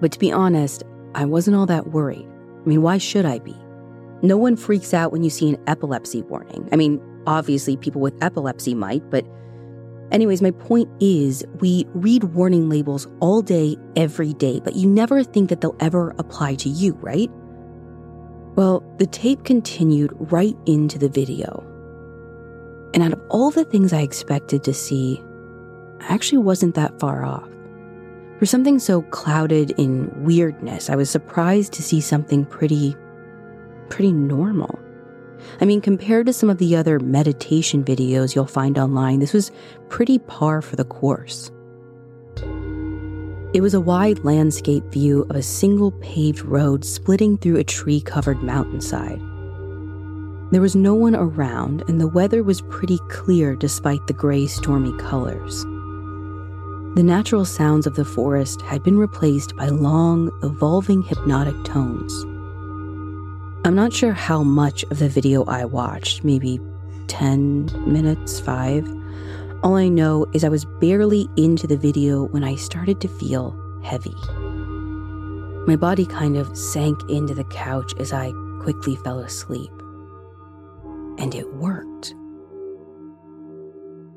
But 0.00 0.12
to 0.12 0.18
be 0.18 0.30
honest, 0.30 0.84
I 1.14 1.24
wasn't 1.24 1.56
all 1.56 1.66
that 1.66 1.88
worried. 1.88 2.26
I 2.64 2.68
mean, 2.68 2.82
why 2.82 2.98
should 2.98 3.26
I 3.26 3.40
be? 3.40 3.56
No 4.22 4.36
one 4.36 4.56
freaks 4.56 4.94
out 4.94 5.12
when 5.12 5.22
you 5.22 5.30
see 5.30 5.48
an 5.48 5.62
epilepsy 5.66 6.22
warning. 6.22 6.68
I 6.72 6.76
mean, 6.76 7.00
obviously, 7.26 7.76
people 7.76 8.00
with 8.00 8.14
epilepsy 8.22 8.74
might, 8.74 9.08
but 9.10 9.26
Anyways, 10.12 10.42
my 10.42 10.50
point 10.52 10.88
is 11.00 11.44
we 11.60 11.86
read 11.94 12.24
warning 12.24 12.68
labels 12.68 13.08
all 13.20 13.42
day, 13.42 13.76
every 13.96 14.32
day, 14.34 14.60
but 14.62 14.76
you 14.76 14.88
never 14.88 15.24
think 15.24 15.48
that 15.48 15.60
they'll 15.60 15.76
ever 15.80 16.14
apply 16.18 16.54
to 16.56 16.68
you, 16.68 16.94
right? 16.94 17.30
Well, 18.54 18.84
the 18.98 19.06
tape 19.06 19.44
continued 19.44 20.12
right 20.14 20.56
into 20.66 20.98
the 20.98 21.08
video. 21.08 21.64
And 22.94 23.02
out 23.02 23.12
of 23.12 23.20
all 23.28 23.50
the 23.50 23.64
things 23.64 23.92
I 23.92 24.02
expected 24.02 24.62
to 24.64 24.74
see, 24.74 25.20
I 26.00 26.14
actually 26.14 26.38
wasn't 26.38 26.76
that 26.76 27.00
far 27.00 27.24
off. 27.24 27.48
For 28.38 28.46
something 28.46 28.78
so 28.78 29.02
clouded 29.02 29.72
in 29.78 30.12
weirdness, 30.24 30.90
I 30.90 30.96
was 30.96 31.10
surprised 31.10 31.72
to 31.72 31.82
see 31.82 32.00
something 32.00 32.44
pretty, 32.44 32.94
pretty 33.88 34.12
normal. 34.12 34.78
I 35.60 35.64
mean, 35.64 35.80
compared 35.80 36.26
to 36.26 36.32
some 36.32 36.50
of 36.50 36.58
the 36.58 36.76
other 36.76 36.98
meditation 36.98 37.84
videos 37.84 38.34
you'll 38.34 38.46
find 38.46 38.78
online, 38.78 39.20
this 39.20 39.32
was 39.32 39.52
pretty 39.88 40.18
par 40.18 40.62
for 40.62 40.76
the 40.76 40.84
course. 40.84 41.50
It 43.54 43.60
was 43.60 43.74
a 43.74 43.80
wide 43.80 44.24
landscape 44.24 44.84
view 44.86 45.26
of 45.30 45.36
a 45.36 45.42
single 45.42 45.92
paved 45.92 46.40
road 46.40 46.84
splitting 46.84 47.38
through 47.38 47.58
a 47.58 47.64
tree 47.64 48.00
covered 48.00 48.42
mountainside. 48.42 49.20
There 50.50 50.60
was 50.60 50.74
no 50.74 50.94
one 50.94 51.14
around, 51.14 51.82
and 51.88 52.00
the 52.00 52.08
weather 52.08 52.42
was 52.42 52.62
pretty 52.62 52.98
clear 53.08 53.54
despite 53.54 54.06
the 54.06 54.12
gray, 54.12 54.46
stormy 54.46 54.96
colors. 54.98 55.62
The 56.96 57.02
natural 57.02 57.44
sounds 57.44 57.86
of 57.86 57.94
the 57.94 58.04
forest 58.04 58.60
had 58.62 58.82
been 58.82 58.98
replaced 58.98 59.56
by 59.56 59.68
long, 59.68 60.30
evolving 60.42 61.02
hypnotic 61.02 61.56
tones. 61.64 62.24
I'm 63.66 63.74
not 63.74 63.94
sure 63.94 64.12
how 64.12 64.42
much 64.42 64.82
of 64.90 64.98
the 64.98 65.08
video 65.08 65.42
I 65.44 65.64
watched, 65.64 66.22
maybe 66.22 66.60
10 67.06 67.90
minutes, 67.90 68.38
5. 68.38 68.86
All 69.62 69.76
I 69.76 69.88
know 69.88 70.26
is 70.34 70.44
I 70.44 70.50
was 70.50 70.66
barely 70.82 71.26
into 71.38 71.66
the 71.66 71.78
video 71.78 72.26
when 72.26 72.44
I 72.44 72.56
started 72.56 73.00
to 73.00 73.08
feel 73.08 73.58
heavy. 73.82 74.12
My 75.66 75.76
body 75.76 76.04
kind 76.04 76.36
of 76.36 76.54
sank 76.54 77.08
into 77.08 77.32
the 77.32 77.44
couch 77.44 77.94
as 77.98 78.12
I 78.12 78.32
quickly 78.60 78.96
fell 78.96 79.20
asleep. 79.20 79.72
And 81.16 81.34
it 81.34 81.54
worked. 81.54 82.14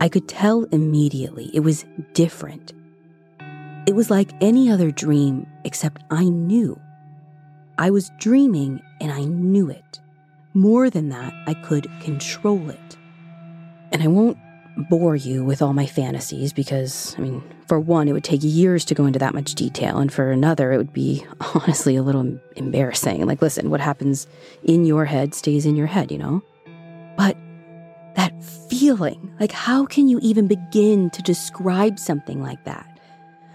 I 0.02 0.10
could 0.10 0.28
tell 0.28 0.66
immediately 0.74 1.52
it 1.54 1.62
was 1.62 1.86
different. 2.12 2.74
It 3.88 3.96
was 3.96 4.12
like 4.12 4.34
any 4.42 4.70
other 4.70 4.92
dream, 4.92 5.48
except 5.64 6.04
I 6.12 6.26
knew 6.26 6.78
I 7.78 7.90
was 7.92 8.12
dreaming 8.18 8.82
and 9.00 9.12
I 9.12 9.24
knew 9.24 9.70
it. 9.70 10.00
More 10.54 10.90
than 10.90 11.10
that, 11.10 11.34
I 11.46 11.54
could 11.54 11.88
control 12.02 12.70
it. 12.70 12.98
And 13.92 14.02
I 14.02 14.08
won't 14.08 14.38
bore 14.90 15.16
you 15.16 15.44
with 15.44 15.62
all 15.62 15.74
my 15.74 15.86
fantasies 15.86 16.54
because, 16.54 17.16
I 17.18 17.22
mean, 17.22 17.44
for 17.68 17.80
one, 17.80 18.08
it 18.08 18.14
would 18.14 18.24
take 18.24 18.42
years 18.44 18.86
to 18.86 18.96
go 18.96 19.06
into 19.06 19.20
that 19.20 19.34
much 19.34 19.56
detail, 19.56 19.98
and 19.98 20.12
for 20.12 20.32
another, 20.32 20.72
it 20.72 20.78
would 20.78 20.94
be 20.94 21.26
honestly 21.56 21.96
a 21.96 22.04
little 22.04 22.40
embarrassing. 22.56 23.26
Like, 23.26 23.42
listen, 23.42 23.70
what 23.70 23.82
happens 23.82 24.28
in 24.64 24.86
your 24.86 25.06
head 25.06 25.34
stays 25.34 25.66
in 25.66 25.76
your 25.76 25.88
head, 25.88 26.12
you 26.12 26.18
know? 26.18 26.42
But 27.18 27.38
that 28.16 28.44
feeling, 28.44 29.34
like, 29.40 29.52
how 29.52 29.86
can 29.86 30.08
you 30.08 30.20
even 30.22 30.48
begin 30.48 31.10
to 31.12 31.22
describe 31.22 32.00
something 32.00 32.42
like 32.42 32.64
that? 32.66 32.87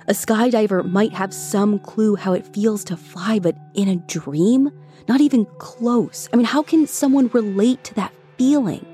A 0.09 0.13
skydiver 0.13 0.89
might 0.89 1.13
have 1.13 1.33
some 1.33 1.79
clue 1.79 2.17
how 2.17 2.33
it 2.33 2.47
feels 2.47 2.83
to 2.85 2.97
fly, 2.97 3.39
but 3.39 3.57
in 3.75 3.89
a 3.89 3.97
dream? 3.97 4.71
Not 5.09 5.21
even 5.21 5.47
close. 5.59 6.29
I 6.33 6.37
mean, 6.37 6.47
how 6.47 6.63
can 6.63 6.87
someone 6.87 7.29
relate 7.33 7.85
to 7.85 7.95
that 7.95 8.13
feeling? 8.37 8.85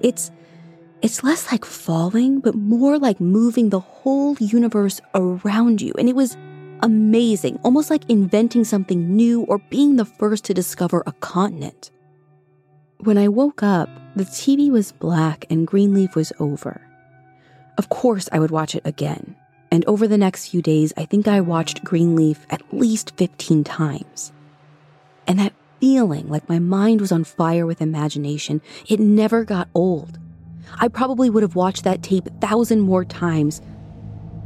It's 0.00 0.30
it's 1.02 1.22
less 1.22 1.52
like 1.52 1.64
falling, 1.64 2.40
but 2.40 2.54
more 2.54 2.98
like 2.98 3.20
moving 3.20 3.68
the 3.68 3.80
whole 3.80 4.36
universe 4.38 5.00
around 5.14 5.82
you. 5.82 5.92
And 5.98 6.08
it 6.08 6.16
was 6.16 6.36
amazing, 6.82 7.60
almost 7.62 7.90
like 7.90 8.08
inventing 8.08 8.64
something 8.64 9.14
new 9.14 9.42
or 9.42 9.58
being 9.70 9.96
the 9.96 10.04
first 10.04 10.44
to 10.44 10.54
discover 10.54 11.02
a 11.06 11.12
continent. 11.12 11.90
When 12.98 13.18
I 13.18 13.28
woke 13.28 13.62
up, 13.62 13.88
the 14.16 14.24
TV 14.24 14.70
was 14.70 14.92
black 14.92 15.44
and 15.50 15.66
Greenleaf 15.66 16.16
was 16.16 16.32
over. 16.40 16.80
Of 17.76 17.88
course, 17.90 18.28
I 18.32 18.38
would 18.38 18.50
watch 18.50 18.74
it 18.74 18.82
again. 18.86 19.35
And 19.76 19.84
over 19.84 20.08
the 20.08 20.16
next 20.16 20.48
few 20.48 20.62
days, 20.62 20.94
I 20.96 21.04
think 21.04 21.28
I 21.28 21.42
watched 21.42 21.84
Greenleaf 21.84 22.46
at 22.48 22.62
least 22.72 23.12
15 23.18 23.62
times. 23.62 24.32
And 25.26 25.38
that 25.38 25.52
feeling 25.82 26.30
like 26.30 26.48
my 26.48 26.58
mind 26.58 27.02
was 27.02 27.12
on 27.12 27.24
fire 27.24 27.66
with 27.66 27.82
imagination, 27.82 28.62
it 28.88 28.98
never 28.98 29.44
got 29.44 29.68
old. 29.74 30.18
I 30.80 30.88
probably 30.88 31.28
would 31.28 31.42
have 31.42 31.56
watched 31.56 31.84
that 31.84 32.02
tape 32.02 32.26
a 32.26 32.30
thousand 32.46 32.80
more 32.80 33.04
times 33.04 33.60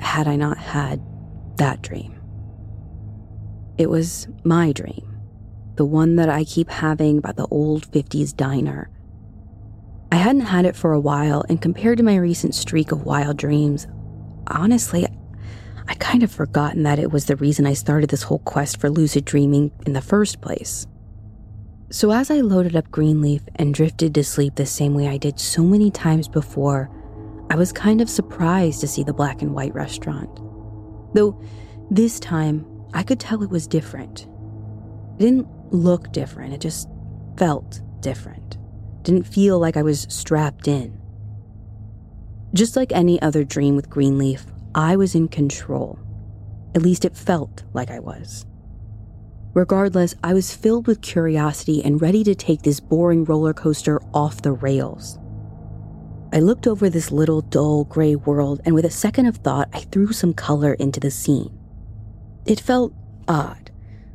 had 0.01 0.27
I 0.27 0.35
not 0.35 0.59
had 0.59 1.01
that 1.59 1.81
dream. 1.81 2.21
It 3.79 3.89
was 3.89 4.27
my 4.43 4.73
dream, 4.73 5.17
the 5.77 5.85
one 5.85 6.17
that 6.17 6.29
I 6.29 6.43
keep 6.43 6.69
having 6.69 7.19
about 7.19 7.37
the 7.37 7.47
old 7.53 7.89
50s 7.93 8.37
diner. 8.37 8.91
I 10.11 10.17
hadn't 10.17 10.41
had 10.41 10.65
it 10.65 10.75
for 10.75 10.93
a 10.93 10.99
while, 10.99 11.45
and 11.49 11.63
compared 11.63 11.99
to 11.99 12.03
my 12.03 12.17
recent 12.17 12.57
streak 12.57 12.91
of 12.91 13.05
wild 13.05 13.37
dreams, 13.37 13.87
honestly, 14.49 15.07
I'd 15.91 15.99
kind 15.99 16.23
of 16.23 16.31
forgotten 16.31 16.85
that 16.85 17.01
it 17.01 17.11
was 17.11 17.25
the 17.25 17.35
reason 17.35 17.67
I 17.67 17.73
started 17.73 18.11
this 18.11 18.23
whole 18.23 18.39
quest 18.39 18.81
for 18.81 18.89
lucid 18.89 19.25
dreaming 19.25 19.73
in 19.87 19.93
the 19.93 20.01
first 20.01 20.41
place. 20.41 20.87
So, 21.91 22.13
as 22.13 22.31
I 22.31 22.43
loaded 22.43 22.77
up 22.77 22.93
Greenleaf 22.93 23.43
and 23.57 23.75
drifted 23.75 24.15
to 24.15 24.23
sleep 24.23 24.55
the 24.55 24.67
same 24.67 24.95
way 24.95 25.09
I 25.09 25.17
did 25.17 25.41
so 25.41 25.65
many 25.65 25.91
times 25.91 26.29
before, 26.29 26.89
I 27.51 27.57
was 27.57 27.73
kind 27.73 28.01
of 28.01 28.09
surprised 28.09 28.81
to 28.83 28.87
see 28.87 29.03
the 29.03 29.13
black 29.13 29.43
and 29.43 29.53
white 29.53 29.75
restaurant. 29.75 30.31
Though 31.13 31.43
this 31.91 32.21
time, 32.21 32.65
I 32.95 33.03
could 33.03 33.19
tell 33.19 33.43
it 33.43 33.51
was 33.51 33.67
different. 33.67 34.29
It 35.19 35.25
didn't 35.25 35.49
look 35.73 36.13
different, 36.13 36.55
it 36.55 36.61
just 36.61 36.89
felt 37.37 37.81
different. 37.99 38.59
Didn't 39.03 39.27
feel 39.27 39.59
like 39.59 39.77
I 39.77 39.83
was 39.83 40.07
strapped 40.09 40.69
in. 40.69 41.01
Just 42.55 42.77
like 42.77 42.93
any 42.93 43.21
other 43.21 43.43
dream 43.43 43.75
with 43.75 43.91
Greenleaf, 43.91 44.47
I 44.75 44.97
was 44.97 45.15
in 45.15 45.29
control. 45.29 45.99
At 46.75 46.83
least 46.83 47.05
it 47.05 47.17
felt 47.17 47.65
like 47.73 47.91
I 47.91 47.99
was. 47.99 48.47
Regardless, 49.53 50.15
I 50.23 50.33
was 50.33 50.55
filled 50.55 50.87
with 50.87 51.03
curiosity 51.03 51.83
and 51.83 52.01
ready 52.01 52.23
to 52.23 52.37
take 52.37 52.63
this 52.63 52.79
boring 52.79 53.25
roller 53.25 53.53
coaster 53.53 54.01
off 54.15 54.43
the 54.43 54.53
rails. 54.53 55.19
I 56.33 56.39
looked 56.39 56.69
over 56.69 56.89
this 56.89 57.11
little 57.11 57.41
dull 57.41 57.83
gray 57.85 58.15
world, 58.15 58.61
and 58.65 58.73
with 58.73 58.85
a 58.85 58.91
second 58.91 59.27
of 59.27 59.39
thought, 59.39 59.69
I 59.73 59.81
threw 59.81 60.13
some 60.13 60.33
color 60.33 60.75
into 60.75 61.01
the 61.01 61.11
scene. 61.11 61.59
It 62.47 62.61
felt 62.61 62.93
odd, 63.27 63.73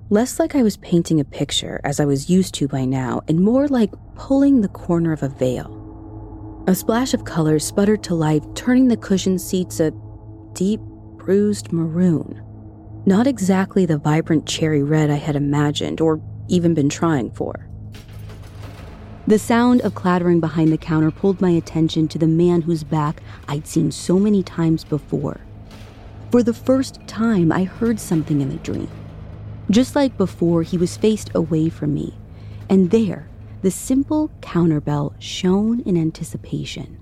less 0.10 0.40
like 0.40 0.56
I 0.56 0.64
was 0.64 0.78
painting 0.78 1.20
a 1.20 1.26
picture 1.26 1.82
as 1.84 2.00
I 2.00 2.06
was 2.06 2.30
used 2.30 2.54
to 2.56 2.70
by 2.70 2.86
now, 2.86 3.22
and 3.28 3.42
more 3.42 3.68
like 3.68 3.92
pulling 4.16 4.62
the 4.62 4.70
corner 4.70 5.12
of 5.12 5.24
a 5.24 5.28
veil. 5.28 6.64
A 6.68 6.74
splash 6.74 7.14
of 7.14 7.26
color 7.26 7.60
sputtered 7.60 8.04
to 8.04 8.16
life, 8.16 8.44
turning 8.56 8.88
the 8.88 8.96
cushion 8.96 9.38
seats 9.38 9.82
a 9.82 9.92
deep, 10.56 10.80
bruised 11.18 11.72
maroon. 11.72 12.42
Not 13.06 13.28
exactly 13.28 13.86
the 13.86 14.00
vibrant 14.00 14.48
cherry 14.48 14.82
red 14.82 15.12
I 15.12 15.16
had 15.16 15.36
imagined 15.36 16.02
or 16.02 16.20
even 16.48 16.74
been 16.74 16.90
trying 16.90 17.30
for. 17.32 17.70
The 19.28 19.38
sound 19.38 19.82
of 19.82 19.96
clattering 19.96 20.40
behind 20.40 20.72
the 20.72 20.78
counter 20.78 21.12
pulled 21.12 21.42
my 21.42 21.50
attention 21.50 22.08
to 22.08 22.18
the 22.18 22.28
man 22.28 22.62
whose 22.62 22.84
back 22.84 23.22
I'd 23.48 23.68
seen 23.68 23.92
so 23.92 24.18
many 24.18 24.44
times 24.44 24.84
before. 24.84 25.42
For 26.32 26.42
the 26.42 26.54
first 26.54 27.00
time, 27.08 27.52
I 27.52 27.64
heard 27.64 28.00
something 28.00 28.42
in 28.42 28.50
the 28.50 28.58
dream. 28.58 28.90
Just 29.70 29.96
like 29.96 30.18
before, 30.18 30.64
he 30.64 30.78
was 30.78 30.98
faced 30.98 31.32
away 31.34 31.70
from 31.70 31.94
me, 31.94 32.18
and 32.70 32.92
there, 32.92 33.28
the 33.62 33.72
simple 33.72 34.32
counter 34.42 34.80
bell 34.80 35.16
shone 35.18 35.80
in 35.82 35.98
anticipation. 35.98 37.00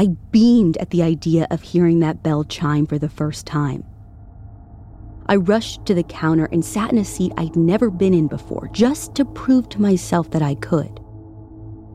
I 0.00 0.06
beamed 0.30 0.78
at 0.78 0.88
the 0.88 1.02
idea 1.02 1.46
of 1.50 1.60
hearing 1.60 2.00
that 2.00 2.22
bell 2.22 2.42
chime 2.42 2.86
for 2.86 2.98
the 2.98 3.10
first 3.10 3.44
time. 3.44 3.84
I 5.26 5.36
rushed 5.36 5.84
to 5.84 5.92
the 5.92 6.04
counter 6.04 6.48
and 6.50 6.64
sat 6.64 6.90
in 6.90 6.96
a 6.96 7.04
seat 7.04 7.32
I'd 7.36 7.54
never 7.54 7.90
been 7.90 8.14
in 8.14 8.26
before, 8.26 8.70
just 8.72 9.14
to 9.16 9.26
prove 9.26 9.68
to 9.68 9.82
myself 9.82 10.30
that 10.30 10.40
I 10.40 10.54
could. 10.54 11.00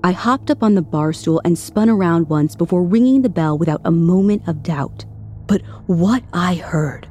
I 0.04 0.12
hopped 0.12 0.52
up 0.52 0.62
on 0.62 0.76
the 0.76 0.84
bar 0.84 1.14
stool 1.14 1.42
and 1.46 1.58
spun 1.58 1.90
around 1.90 2.30
once 2.30 2.56
before 2.56 2.84
ringing 2.84 3.24
the 3.24 3.28
bell 3.28 3.58
without 3.58 3.82
a 3.86 3.92
moment 3.92 4.48
of 4.48 4.62
doubt. 4.62 5.04
But 5.48 5.64
what 5.88 6.24
I 6.32 6.54
heard. 6.54 7.08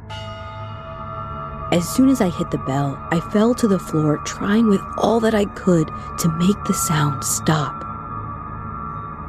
As 1.76 1.88
soon 1.88 2.08
as 2.08 2.20
I 2.20 2.30
hit 2.30 2.52
the 2.52 2.58
bell, 2.58 3.04
I 3.10 3.18
fell 3.32 3.52
to 3.56 3.66
the 3.66 3.80
floor, 3.80 4.18
trying 4.18 4.68
with 4.68 4.80
all 4.98 5.18
that 5.18 5.34
I 5.34 5.46
could 5.56 5.88
to 6.18 6.28
make 6.38 6.62
the 6.68 6.72
sound 6.72 7.24
stop. 7.24 7.93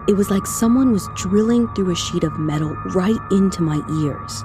It 0.08 0.16
was 0.16 0.30
like 0.30 0.46
someone 0.46 0.92
was 0.92 1.10
drilling 1.16 1.68
through 1.70 1.92
a 1.92 1.96
sheet 1.96 2.24
of 2.24 2.38
metal 2.38 2.76
right 2.94 3.20
into 3.32 3.64
my 3.64 3.82
ears. 4.04 4.44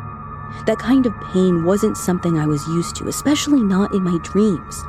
That 0.66 0.78
kind 0.78 1.06
of 1.06 1.20
pain 1.32 1.64
wasn't 1.64 1.96
something 1.96 2.38
I 2.38 2.46
was 2.46 2.66
used 2.68 2.96
to, 2.96 3.08
especially 3.08 3.62
not 3.62 3.92
in 3.92 4.02
my 4.02 4.18
dreams. 4.22 4.82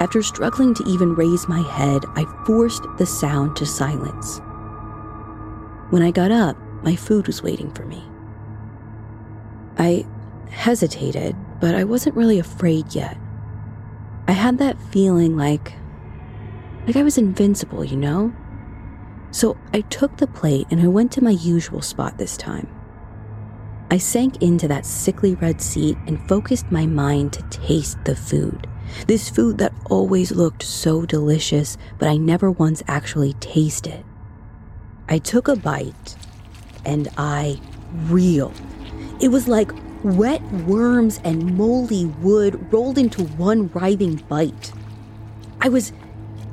After 0.00 0.22
struggling 0.22 0.74
to 0.74 0.84
even 0.84 1.14
raise 1.14 1.48
my 1.48 1.62
head, 1.62 2.04
I 2.14 2.24
forced 2.44 2.84
the 2.98 3.06
sound 3.06 3.56
to 3.56 3.66
silence. 3.66 4.40
When 5.90 6.02
I 6.02 6.10
got 6.10 6.30
up, 6.30 6.56
my 6.82 6.96
food 6.96 7.26
was 7.26 7.42
waiting 7.42 7.70
for 7.70 7.86
me. 7.86 8.02
I 9.78 10.04
hesitated, 10.50 11.36
but 11.60 11.74
I 11.74 11.84
wasn't 11.84 12.16
really 12.16 12.38
afraid 12.38 12.94
yet. 12.94 13.16
I 14.28 14.32
had 14.32 14.58
that 14.58 14.80
feeling 14.90 15.36
like 15.36 15.72
like 16.86 16.96
I 16.96 17.02
was 17.02 17.16
invincible, 17.16 17.84
you 17.84 17.96
know? 17.96 18.34
So 19.32 19.56
I 19.72 19.80
took 19.80 20.16
the 20.16 20.26
plate 20.26 20.66
and 20.70 20.80
I 20.80 20.88
went 20.88 21.10
to 21.12 21.24
my 21.24 21.30
usual 21.30 21.80
spot 21.80 22.18
this 22.18 22.36
time. 22.36 22.68
I 23.90 23.98
sank 23.98 24.42
into 24.42 24.68
that 24.68 24.86
sickly 24.86 25.34
red 25.34 25.60
seat 25.60 25.96
and 26.06 26.26
focused 26.28 26.70
my 26.70 26.86
mind 26.86 27.32
to 27.32 27.42
taste 27.50 27.98
the 28.04 28.14
food. 28.14 28.66
This 29.06 29.28
food 29.28 29.58
that 29.58 29.74
always 29.90 30.32
looked 30.32 30.62
so 30.62 31.04
delicious, 31.04 31.76
but 31.98 32.08
I 32.08 32.16
never 32.16 32.50
once 32.50 32.82
actually 32.88 33.32
tasted. 33.34 34.04
I 35.08 35.18
took 35.18 35.48
a 35.48 35.56
bite 35.56 36.16
and 36.84 37.08
I 37.16 37.60
reeled. 38.04 38.58
It 39.20 39.28
was 39.28 39.48
like 39.48 39.72
wet 40.02 40.42
worms 40.66 41.20
and 41.24 41.56
moldy 41.56 42.06
wood 42.06 42.72
rolled 42.72 42.98
into 42.98 43.24
one 43.24 43.68
writhing 43.68 44.16
bite. 44.28 44.72
I 45.60 45.68
was 45.68 45.92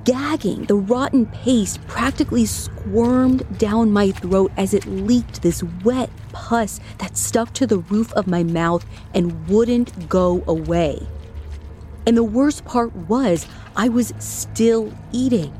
gagging. 0.09 0.65
The 0.65 0.75
rotten 0.75 1.27
paste 1.27 1.85
practically 1.85 2.47
squirmed 2.47 3.59
down 3.59 3.91
my 3.91 4.09
throat 4.09 4.51
as 4.57 4.73
it 4.73 4.87
leaked 4.87 5.43
this 5.43 5.61
wet 5.83 6.09
pus 6.31 6.79
that 6.97 7.15
stuck 7.15 7.53
to 7.53 7.67
the 7.67 7.77
roof 7.77 8.11
of 8.13 8.25
my 8.25 8.41
mouth 8.41 8.85
and 9.13 9.47
wouldn't 9.47 10.09
go 10.09 10.43
away. 10.47 11.05
And 12.07 12.17
the 12.17 12.23
worst 12.23 12.65
part 12.65 12.95
was, 12.95 13.45
I 13.75 13.89
was 13.89 14.11
still 14.17 14.91
eating. 15.11 15.53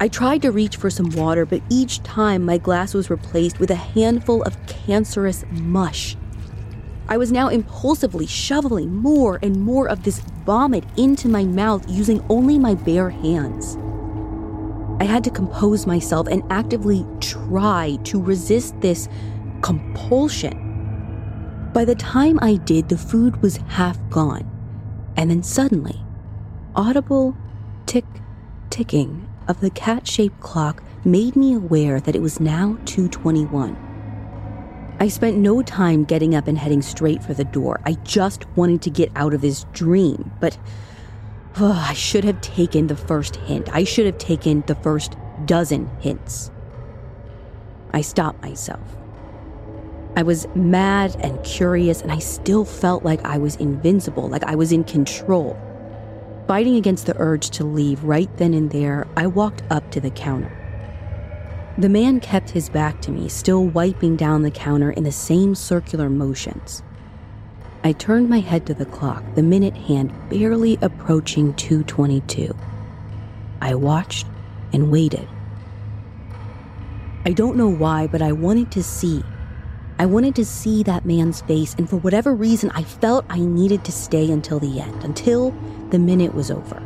I 0.00 0.08
tried 0.08 0.40
to 0.42 0.52
reach 0.52 0.76
for 0.76 0.88
some 0.88 1.10
water, 1.10 1.44
but 1.44 1.60
each 1.68 2.02
time 2.02 2.46
my 2.46 2.56
glass 2.56 2.94
was 2.94 3.10
replaced 3.10 3.60
with 3.60 3.70
a 3.70 3.74
handful 3.74 4.42
of 4.44 4.56
cancerous 4.66 5.44
mush. 5.50 6.16
I 7.08 7.16
was 7.16 7.30
now 7.30 7.48
impulsively 7.48 8.26
shoveling 8.26 8.96
more 8.96 9.38
and 9.40 9.60
more 9.60 9.88
of 9.88 10.02
this 10.02 10.18
vomit 10.44 10.82
into 10.96 11.28
my 11.28 11.44
mouth 11.44 11.88
using 11.88 12.24
only 12.28 12.58
my 12.58 12.74
bare 12.74 13.10
hands. 13.10 13.78
I 15.00 15.04
had 15.04 15.22
to 15.24 15.30
compose 15.30 15.86
myself 15.86 16.26
and 16.26 16.42
actively 16.50 17.06
try 17.20 17.96
to 18.04 18.20
resist 18.20 18.80
this 18.80 19.08
compulsion. 19.62 21.70
By 21.72 21.84
the 21.84 21.94
time 21.94 22.40
I 22.42 22.56
did, 22.56 22.88
the 22.88 22.98
food 22.98 23.40
was 23.40 23.58
half 23.68 23.98
gone, 24.10 24.50
and 25.16 25.30
then 25.30 25.44
suddenly, 25.44 26.02
audible 26.74 27.36
tick 27.84 28.06
ticking 28.70 29.28
of 29.46 29.60
the 29.60 29.70
cat-shaped 29.70 30.40
clock 30.40 30.82
made 31.04 31.36
me 31.36 31.54
aware 31.54 32.00
that 32.00 32.16
it 32.16 32.22
was 32.22 32.40
now 32.40 32.78
221. 32.86 33.85
I 34.98 35.08
spent 35.08 35.36
no 35.36 35.62
time 35.62 36.04
getting 36.04 36.34
up 36.34 36.48
and 36.48 36.56
heading 36.56 36.80
straight 36.80 37.22
for 37.22 37.34
the 37.34 37.44
door. 37.44 37.80
I 37.84 37.92
just 38.04 38.48
wanted 38.56 38.80
to 38.82 38.90
get 38.90 39.12
out 39.14 39.34
of 39.34 39.42
this 39.42 39.66
dream, 39.74 40.32
but 40.40 40.56
oh, 41.58 41.86
I 41.88 41.92
should 41.92 42.24
have 42.24 42.40
taken 42.40 42.86
the 42.86 42.96
first 42.96 43.36
hint. 43.36 43.68
I 43.74 43.84
should 43.84 44.06
have 44.06 44.16
taken 44.16 44.62
the 44.66 44.74
first 44.76 45.14
dozen 45.44 45.90
hints. 46.00 46.50
I 47.92 48.00
stopped 48.00 48.42
myself. 48.42 48.96
I 50.16 50.22
was 50.22 50.48
mad 50.54 51.14
and 51.20 51.44
curious, 51.44 52.00
and 52.00 52.10
I 52.10 52.18
still 52.18 52.64
felt 52.64 53.04
like 53.04 53.22
I 53.22 53.36
was 53.36 53.56
invincible, 53.56 54.28
like 54.30 54.44
I 54.44 54.54
was 54.54 54.72
in 54.72 54.82
control. 54.84 55.58
Fighting 56.48 56.76
against 56.76 57.04
the 57.04 57.16
urge 57.18 57.50
to 57.50 57.64
leave 57.64 58.02
right 58.02 58.34
then 58.38 58.54
and 58.54 58.70
there, 58.70 59.06
I 59.14 59.26
walked 59.26 59.62
up 59.68 59.90
to 59.90 60.00
the 60.00 60.10
counter. 60.10 60.55
The 61.78 61.90
man 61.90 62.20
kept 62.20 62.50
his 62.50 62.70
back 62.70 63.02
to 63.02 63.10
me, 63.10 63.28
still 63.28 63.66
wiping 63.66 64.16
down 64.16 64.40
the 64.40 64.50
counter 64.50 64.90
in 64.90 65.04
the 65.04 65.12
same 65.12 65.54
circular 65.54 66.08
motions. 66.08 66.82
I 67.84 67.92
turned 67.92 68.30
my 68.30 68.40
head 68.40 68.64
to 68.66 68.74
the 68.74 68.86
clock, 68.86 69.22
the 69.34 69.42
minute 69.42 69.76
hand 69.76 70.10
barely 70.30 70.78
approaching 70.80 71.52
222. 71.54 72.56
I 73.60 73.74
watched 73.74 74.26
and 74.72 74.90
waited. 74.90 75.28
I 77.26 77.32
don't 77.32 77.56
know 77.56 77.68
why, 77.68 78.06
but 78.06 78.22
I 78.22 78.32
wanted 78.32 78.72
to 78.72 78.82
see. 78.82 79.22
I 79.98 80.06
wanted 80.06 80.34
to 80.36 80.46
see 80.46 80.82
that 80.84 81.04
man's 81.04 81.42
face, 81.42 81.74
and 81.76 81.90
for 81.90 81.96
whatever 81.96 82.34
reason, 82.34 82.70
I 82.70 82.84
felt 82.84 83.26
I 83.28 83.40
needed 83.40 83.84
to 83.84 83.92
stay 83.92 84.30
until 84.30 84.58
the 84.58 84.80
end, 84.80 85.04
until 85.04 85.54
the 85.90 85.98
minute 85.98 86.34
was 86.34 86.50
over. 86.50 86.82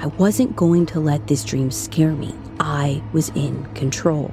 I 0.00 0.06
wasn't 0.06 0.54
going 0.54 0.86
to 0.86 1.00
let 1.00 1.26
this 1.26 1.42
dream 1.42 1.72
scare 1.72 2.12
me. 2.12 2.32
I 2.60 3.02
was 3.12 3.30
in 3.30 3.64
control. 3.74 4.32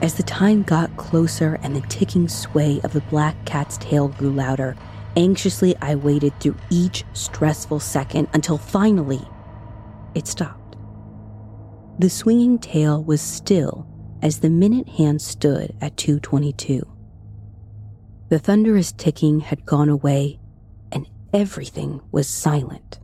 As 0.00 0.14
the 0.14 0.22
time 0.22 0.62
got 0.62 0.96
closer 0.96 1.58
and 1.62 1.74
the 1.74 1.80
ticking 1.88 2.28
sway 2.28 2.80
of 2.84 2.92
the 2.92 3.00
black 3.02 3.34
cat's 3.44 3.76
tail 3.78 4.08
grew 4.08 4.30
louder, 4.30 4.76
anxiously 5.16 5.76
I 5.82 5.96
waited 5.96 6.38
through 6.38 6.56
each 6.70 7.04
stressful 7.14 7.80
second 7.80 8.28
until 8.32 8.58
finally 8.58 9.26
it 10.14 10.28
stopped. 10.28 10.76
The 11.98 12.08
swinging 12.08 12.58
tail 12.58 13.02
was 13.02 13.20
still 13.20 13.86
as 14.22 14.38
the 14.38 14.50
minute 14.50 14.88
hand 14.88 15.20
stood 15.20 15.74
at 15.80 15.96
222. 15.96 16.86
The 18.28 18.38
thunderous 18.38 18.92
ticking 18.92 19.40
had 19.40 19.66
gone 19.66 19.88
away 19.88 20.38
and 20.92 21.08
everything 21.32 22.00
was 22.12 22.28
silent. 22.28 23.00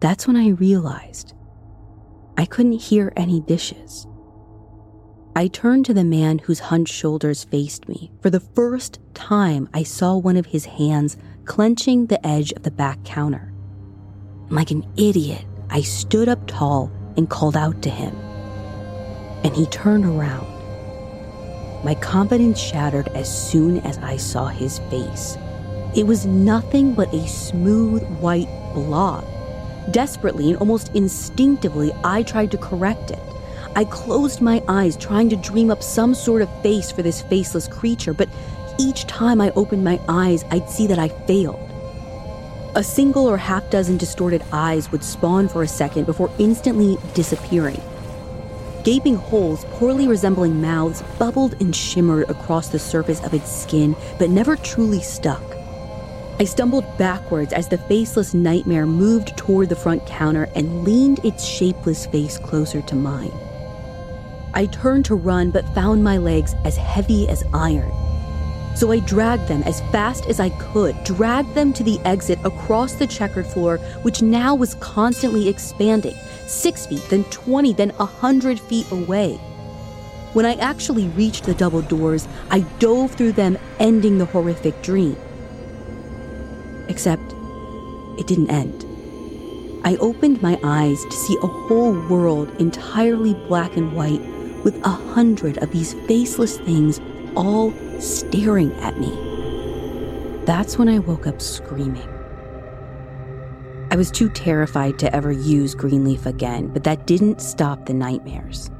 That's 0.00 0.26
when 0.26 0.36
I 0.36 0.48
realized 0.48 1.34
I 2.38 2.44
couldn't 2.44 2.72
hear 2.72 3.12
any 3.16 3.40
dishes. 3.40 4.06
I 5.34 5.48
turned 5.48 5.84
to 5.86 5.94
the 5.94 6.04
man 6.04 6.38
whose 6.38 6.60
hunched 6.60 6.94
shoulders 6.94 7.44
faced 7.44 7.88
me. 7.88 8.10
For 8.20 8.30
the 8.30 8.40
first 8.40 9.00
time, 9.14 9.68
I 9.74 9.82
saw 9.82 10.16
one 10.16 10.36
of 10.36 10.46
his 10.46 10.64
hands 10.64 11.16
clenching 11.44 12.06
the 12.06 12.26
edge 12.26 12.52
of 12.52 12.62
the 12.62 12.70
back 12.70 13.04
counter. 13.04 13.52
Like 14.48 14.70
an 14.70 14.86
idiot, 14.96 15.44
I 15.68 15.80
stood 15.82 16.28
up 16.28 16.46
tall 16.46 16.90
and 17.16 17.28
called 17.28 17.56
out 17.56 17.82
to 17.82 17.90
him. 17.90 18.14
And 19.44 19.54
he 19.54 19.66
turned 19.66 20.04
around. 20.04 20.46
My 21.84 21.94
confidence 21.94 22.58
shattered 22.58 23.08
as 23.08 23.28
soon 23.28 23.80
as 23.80 23.98
I 23.98 24.16
saw 24.16 24.46
his 24.46 24.78
face. 24.90 25.36
It 25.94 26.06
was 26.06 26.26
nothing 26.26 26.94
but 26.94 27.12
a 27.14 27.28
smooth 27.28 28.02
white 28.20 28.48
blob. 28.74 29.24
Desperately 29.90 30.50
and 30.50 30.58
almost 30.58 30.94
instinctively, 30.94 31.92
I 32.02 32.22
tried 32.22 32.50
to 32.50 32.58
correct 32.58 33.10
it. 33.10 33.22
I 33.76 33.84
closed 33.84 34.40
my 34.40 34.62
eyes, 34.68 34.96
trying 34.96 35.28
to 35.30 35.36
dream 35.36 35.70
up 35.70 35.82
some 35.82 36.14
sort 36.14 36.42
of 36.42 36.62
face 36.62 36.90
for 36.90 37.02
this 37.02 37.22
faceless 37.22 37.68
creature, 37.68 38.14
but 38.14 38.28
each 38.78 39.06
time 39.06 39.40
I 39.40 39.50
opened 39.50 39.84
my 39.84 40.00
eyes, 40.08 40.44
I'd 40.50 40.68
see 40.68 40.86
that 40.88 40.98
I 40.98 41.08
failed. 41.08 41.60
A 42.74 42.82
single 42.82 43.26
or 43.26 43.38
half 43.38 43.70
dozen 43.70 43.96
distorted 43.96 44.44
eyes 44.52 44.90
would 44.92 45.02
spawn 45.02 45.48
for 45.48 45.62
a 45.62 45.68
second 45.68 46.04
before 46.04 46.30
instantly 46.38 46.98
disappearing. 47.14 47.80
Gaping 48.84 49.16
holes, 49.16 49.64
poorly 49.70 50.06
resembling 50.06 50.60
mouths, 50.60 51.02
bubbled 51.18 51.54
and 51.60 51.74
shimmered 51.74 52.28
across 52.28 52.68
the 52.68 52.78
surface 52.78 53.22
of 53.24 53.34
its 53.34 53.50
skin, 53.50 53.96
but 54.18 54.30
never 54.30 54.56
truly 54.56 55.00
stuck. 55.00 55.55
I 56.38 56.44
stumbled 56.44 56.98
backwards 56.98 57.54
as 57.54 57.66
the 57.66 57.78
faceless 57.78 58.34
nightmare 58.34 58.84
moved 58.84 59.38
toward 59.38 59.70
the 59.70 59.76
front 59.76 60.04
counter 60.06 60.50
and 60.54 60.84
leaned 60.84 61.24
its 61.24 61.42
shapeless 61.42 62.04
face 62.04 62.36
closer 62.36 62.82
to 62.82 62.94
mine. 62.94 63.32
I 64.52 64.66
turned 64.66 65.06
to 65.06 65.14
run 65.14 65.50
but 65.50 65.74
found 65.74 66.04
my 66.04 66.18
legs 66.18 66.54
as 66.64 66.76
heavy 66.76 67.26
as 67.30 67.42
iron. 67.54 67.90
So 68.76 68.92
I 68.92 68.98
dragged 68.98 69.48
them 69.48 69.62
as 69.62 69.80
fast 69.92 70.26
as 70.26 70.38
I 70.38 70.50
could, 70.50 71.02
dragged 71.04 71.54
them 71.54 71.72
to 71.72 71.82
the 71.82 71.98
exit 72.04 72.38
across 72.44 72.92
the 72.92 73.06
checkered 73.06 73.46
floor, 73.46 73.78
which 74.02 74.20
now 74.20 74.54
was 74.54 74.74
constantly 74.74 75.48
expanding 75.48 76.16
six 76.46 76.84
feet, 76.84 77.02
then 77.08 77.24
20, 77.24 77.72
then 77.72 77.90
a 77.92 78.04
100 78.04 78.60
feet 78.60 78.90
away. 78.90 79.36
When 80.34 80.44
I 80.44 80.56
actually 80.56 81.08
reached 81.08 81.44
the 81.44 81.54
double 81.54 81.80
doors, 81.80 82.28
I 82.50 82.60
dove 82.78 83.12
through 83.12 83.32
them, 83.32 83.56
ending 83.78 84.18
the 84.18 84.26
horrific 84.26 84.82
dream. 84.82 85.16
Except, 86.88 87.34
it 88.18 88.26
didn't 88.26 88.50
end. 88.50 88.84
I 89.84 89.96
opened 89.96 90.42
my 90.42 90.58
eyes 90.64 91.04
to 91.04 91.12
see 91.12 91.36
a 91.42 91.46
whole 91.46 91.92
world 92.08 92.50
entirely 92.60 93.34
black 93.46 93.76
and 93.76 93.92
white 93.94 94.20
with 94.64 94.84
a 94.84 94.88
hundred 94.88 95.58
of 95.58 95.70
these 95.70 95.94
faceless 96.08 96.58
things 96.58 97.00
all 97.36 97.72
staring 98.00 98.72
at 98.80 98.98
me. 98.98 99.10
That's 100.44 100.76
when 100.76 100.88
I 100.88 100.98
woke 100.98 101.26
up 101.26 101.40
screaming. 101.40 102.08
I 103.90 103.96
was 103.96 104.10
too 104.10 104.28
terrified 104.28 104.98
to 104.98 105.14
ever 105.14 105.30
use 105.30 105.74
Greenleaf 105.74 106.26
again, 106.26 106.68
but 106.68 106.82
that 106.84 107.06
didn't 107.06 107.40
stop 107.40 107.86
the 107.86 107.94
nightmares. 107.94 108.70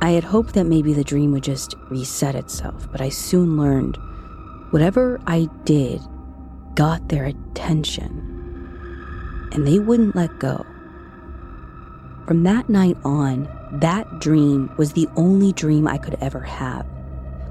I 0.00 0.10
had 0.10 0.22
hoped 0.22 0.54
that 0.54 0.66
maybe 0.66 0.92
the 0.92 1.02
dream 1.02 1.32
would 1.32 1.42
just 1.42 1.74
reset 1.90 2.36
itself, 2.36 2.88
but 2.92 3.00
I 3.00 3.08
soon 3.08 3.56
learned 3.56 3.98
whatever 4.70 5.20
I 5.26 5.48
did 5.64 6.00
got 6.74 7.08
their 7.08 7.24
attention, 7.24 8.08
and 9.52 9.66
they 9.66 9.78
wouldn't 9.78 10.16
let 10.16 10.38
go. 10.38 10.64
From 12.26 12.42
that 12.44 12.68
night 12.68 12.96
on, 13.04 13.48
that 13.80 14.20
dream 14.20 14.72
was 14.76 14.92
the 14.92 15.08
only 15.16 15.52
dream 15.52 15.86
I 15.86 15.98
could 15.98 16.16
ever 16.20 16.40
have. 16.40 16.86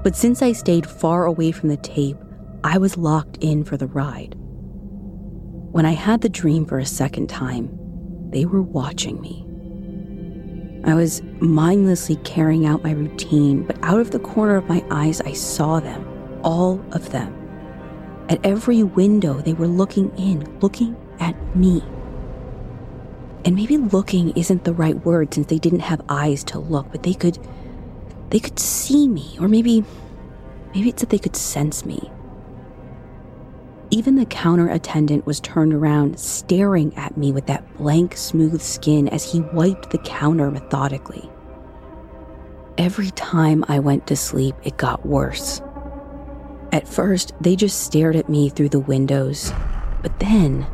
But 0.02 0.16
since 0.16 0.42
I 0.42 0.52
stayed 0.52 0.86
far 0.86 1.24
away 1.24 1.52
from 1.52 1.68
the 1.68 1.76
tape, 1.76 2.16
I 2.64 2.78
was 2.78 2.96
locked 2.96 3.38
in 3.38 3.64
for 3.64 3.76
the 3.76 3.86
ride. 3.86 4.34
When 5.70 5.86
I 5.86 5.92
had 5.92 6.20
the 6.20 6.28
dream 6.28 6.66
for 6.66 6.78
a 6.78 6.86
second 6.86 7.28
time, 7.28 7.70
they 8.30 8.44
were 8.44 8.62
watching 8.62 9.20
me. 9.20 9.46
I 10.86 10.94
was 10.94 11.22
mindlessly 11.40 12.16
carrying 12.16 12.66
out 12.66 12.84
my 12.84 12.92
routine, 12.92 13.62
but 13.64 13.78
out 13.82 14.00
of 14.00 14.10
the 14.10 14.18
corner 14.18 14.56
of 14.56 14.68
my 14.68 14.84
eyes, 14.90 15.20
I 15.22 15.32
saw 15.32 15.80
them, 15.80 16.40
all 16.42 16.84
of 16.92 17.10
them. 17.10 17.43
At 18.28 18.44
every 18.44 18.82
window, 18.82 19.40
they 19.40 19.52
were 19.52 19.66
looking 19.66 20.10
in, 20.16 20.58
looking 20.60 20.96
at 21.20 21.34
me. 21.56 21.82
And 23.44 23.54
maybe 23.54 23.76
looking 23.76 24.30
isn't 24.30 24.64
the 24.64 24.72
right 24.72 25.04
word 25.04 25.34
since 25.34 25.48
they 25.48 25.58
didn't 25.58 25.80
have 25.80 26.00
eyes 26.08 26.42
to 26.44 26.58
look, 26.58 26.90
but 26.90 27.02
they 27.02 27.14
could 27.14 27.38
they 28.30 28.40
could 28.40 28.58
see 28.58 29.06
me, 29.06 29.36
or 29.38 29.46
maybe, 29.46 29.84
maybe 30.74 30.88
it's 30.88 31.02
that 31.02 31.10
they 31.10 31.18
could 31.18 31.36
sense 31.36 31.84
me. 31.84 32.10
Even 33.90 34.16
the 34.16 34.26
counter 34.26 34.68
attendant 34.68 35.24
was 35.24 35.38
turned 35.38 35.72
around, 35.72 36.18
staring 36.18 36.92
at 36.96 37.16
me 37.16 37.30
with 37.30 37.46
that 37.46 37.76
blank, 37.76 38.16
smooth 38.16 38.60
skin 38.60 39.08
as 39.08 39.30
he 39.30 39.40
wiped 39.40 39.90
the 39.90 39.98
counter 39.98 40.50
methodically. 40.50 41.30
Every 42.76 43.10
time 43.12 43.64
I 43.68 43.78
went 43.78 44.08
to 44.08 44.16
sleep, 44.16 44.56
it 44.64 44.76
got 44.78 45.06
worse. 45.06 45.62
At 46.74 46.88
first, 46.88 47.34
they 47.40 47.54
just 47.54 47.84
stared 47.84 48.16
at 48.16 48.28
me 48.28 48.48
through 48.48 48.70
the 48.70 48.80
windows, 48.80 49.52
but 50.02 50.18
then, 50.18 50.66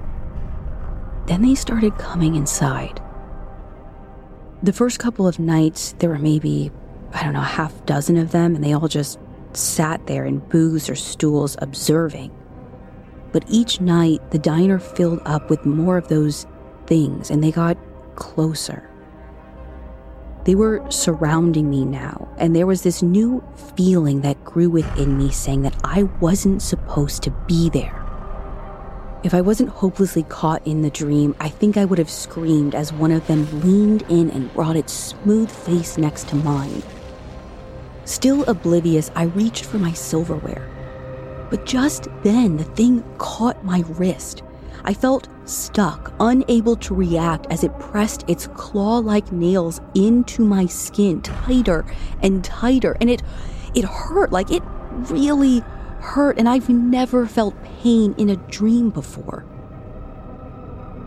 then 1.27 1.43
they 1.43 1.55
started 1.55 1.99
coming 1.99 2.37
inside. 2.37 3.03
The 4.63 4.73
first 4.73 4.99
couple 4.99 5.29
of 5.29 5.39
nights, 5.39 5.95
there 5.99 6.09
were 6.09 6.19
maybe 6.19 6.73
I 7.13 7.23
don't 7.23 7.35
know, 7.35 7.41
half 7.41 7.85
dozen 7.85 8.17
of 8.17 8.33
them, 8.33 8.55
and 8.55 8.65
they 8.65 8.73
all 8.73 8.89
just 8.89 9.19
sat 9.53 10.07
there 10.07 10.25
in 10.25 10.39
booths 10.39 10.89
or 10.89 10.95
stools 10.95 11.57
observing. 11.61 12.31
But 13.33 13.45
each 13.49 13.81
night, 13.81 14.31
the 14.31 14.39
diner 14.39 14.79
filled 14.79 15.21
up 15.27 15.51
with 15.51 15.67
more 15.67 15.99
of 15.99 16.09
those 16.09 16.47
things, 16.87 17.31
and 17.31 17.45
they 17.45 17.53
got 17.53 17.77
closer. 18.15 18.90
They 20.45 20.55
were 20.55 20.85
surrounding 20.91 21.69
me 21.69 21.85
now, 21.85 22.29
and 22.39 22.57
there 22.57 22.67
was 22.67 22.83
this 22.83 23.03
new 23.03 23.45
feeling 23.77 24.23
that 24.23 24.43
grew 24.45 24.71
within 24.71 25.19
me 25.19 25.31
saying 25.31 25.63
that 25.63 25.79
I 25.85 26.05
wasn't 26.21 26.63
supposed 26.63 27.23
to 27.25 27.31
be 27.47 27.69
there. 27.69 27.97
If 29.23 29.35
I 29.35 29.43
wasn't 29.43 29.69
hopelessly 29.69 30.23
caught 30.23 30.67
in 30.67 30.81
the 30.81 30.89
dream, 30.89 31.37
I 31.39 31.51
think 31.51 31.77
I 31.77 31.85
would 31.85 31.99
have 31.99 32.09
screamed 32.09 32.75
as 32.75 32.91
one 32.91 33.13
of 33.13 33.27
them 33.27 33.61
leaned 33.61 34.03
in 34.09 34.31
and 34.31 34.53
brought 34.55 34.77
its 34.77 34.95
smooth 34.95 35.51
face 35.51 35.99
next 35.99 36.29
to 36.29 36.37
mine. 36.37 36.83
Still 38.07 38.43
oblivious, 38.45 39.11
I 39.15 39.25
reached 39.25 39.67
for 39.67 39.79
my 39.79 39.93
silverware. 39.93 40.67
But 41.51 41.67
just 41.67 42.09
then, 42.23 42.57
the 42.57 42.65
thing 42.65 43.05
caught 43.19 43.63
my 43.63 43.85
wrist. 43.91 44.43
I 44.85 44.95
felt 44.95 45.29
stuck, 45.45 46.13
unable 46.21 46.77
to 46.77 46.95
react 46.95 47.47
as 47.51 47.65
it 47.65 47.79
pressed 47.79 48.25
its 48.29 48.47
claw 48.49 48.99
like 48.99 49.33
nails 49.33 49.81
into 49.95 50.45
my 50.45 50.67
skin 50.67 51.23
tighter 51.23 51.85
and 52.23 52.45
tighter. 52.45 52.97
And 53.01 53.11
it, 53.11 53.23
it 53.75 53.85
hurt, 53.85 54.33
like 54.33 54.51
it 54.51 54.63
really 55.11 55.61
hurt. 56.01 56.39
And 56.39 56.49
I've 56.49 56.69
never 56.69 57.27
felt 57.27 57.63
pain 57.63 58.15
in 58.17 58.31
a 58.31 58.37
dream 58.37 58.91
before. 58.91 59.45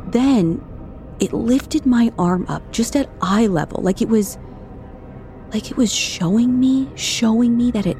Then 0.07 0.63
it 1.19 1.33
lifted 1.33 1.85
my 1.85 2.11
arm 2.17 2.45
up 2.47 2.71
just 2.71 2.95
at 2.95 3.09
eye 3.21 3.47
level, 3.47 3.81
like 3.81 4.01
it 4.01 4.09
was 4.09 4.37
like 5.53 5.69
it 5.69 5.77
was 5.77 5.93
showing 5.93 6.59
me, 6.59 6.89
showing 6.95 7.55
me 7.55 7.71
that 7.71 7.85
it 7.85 7.97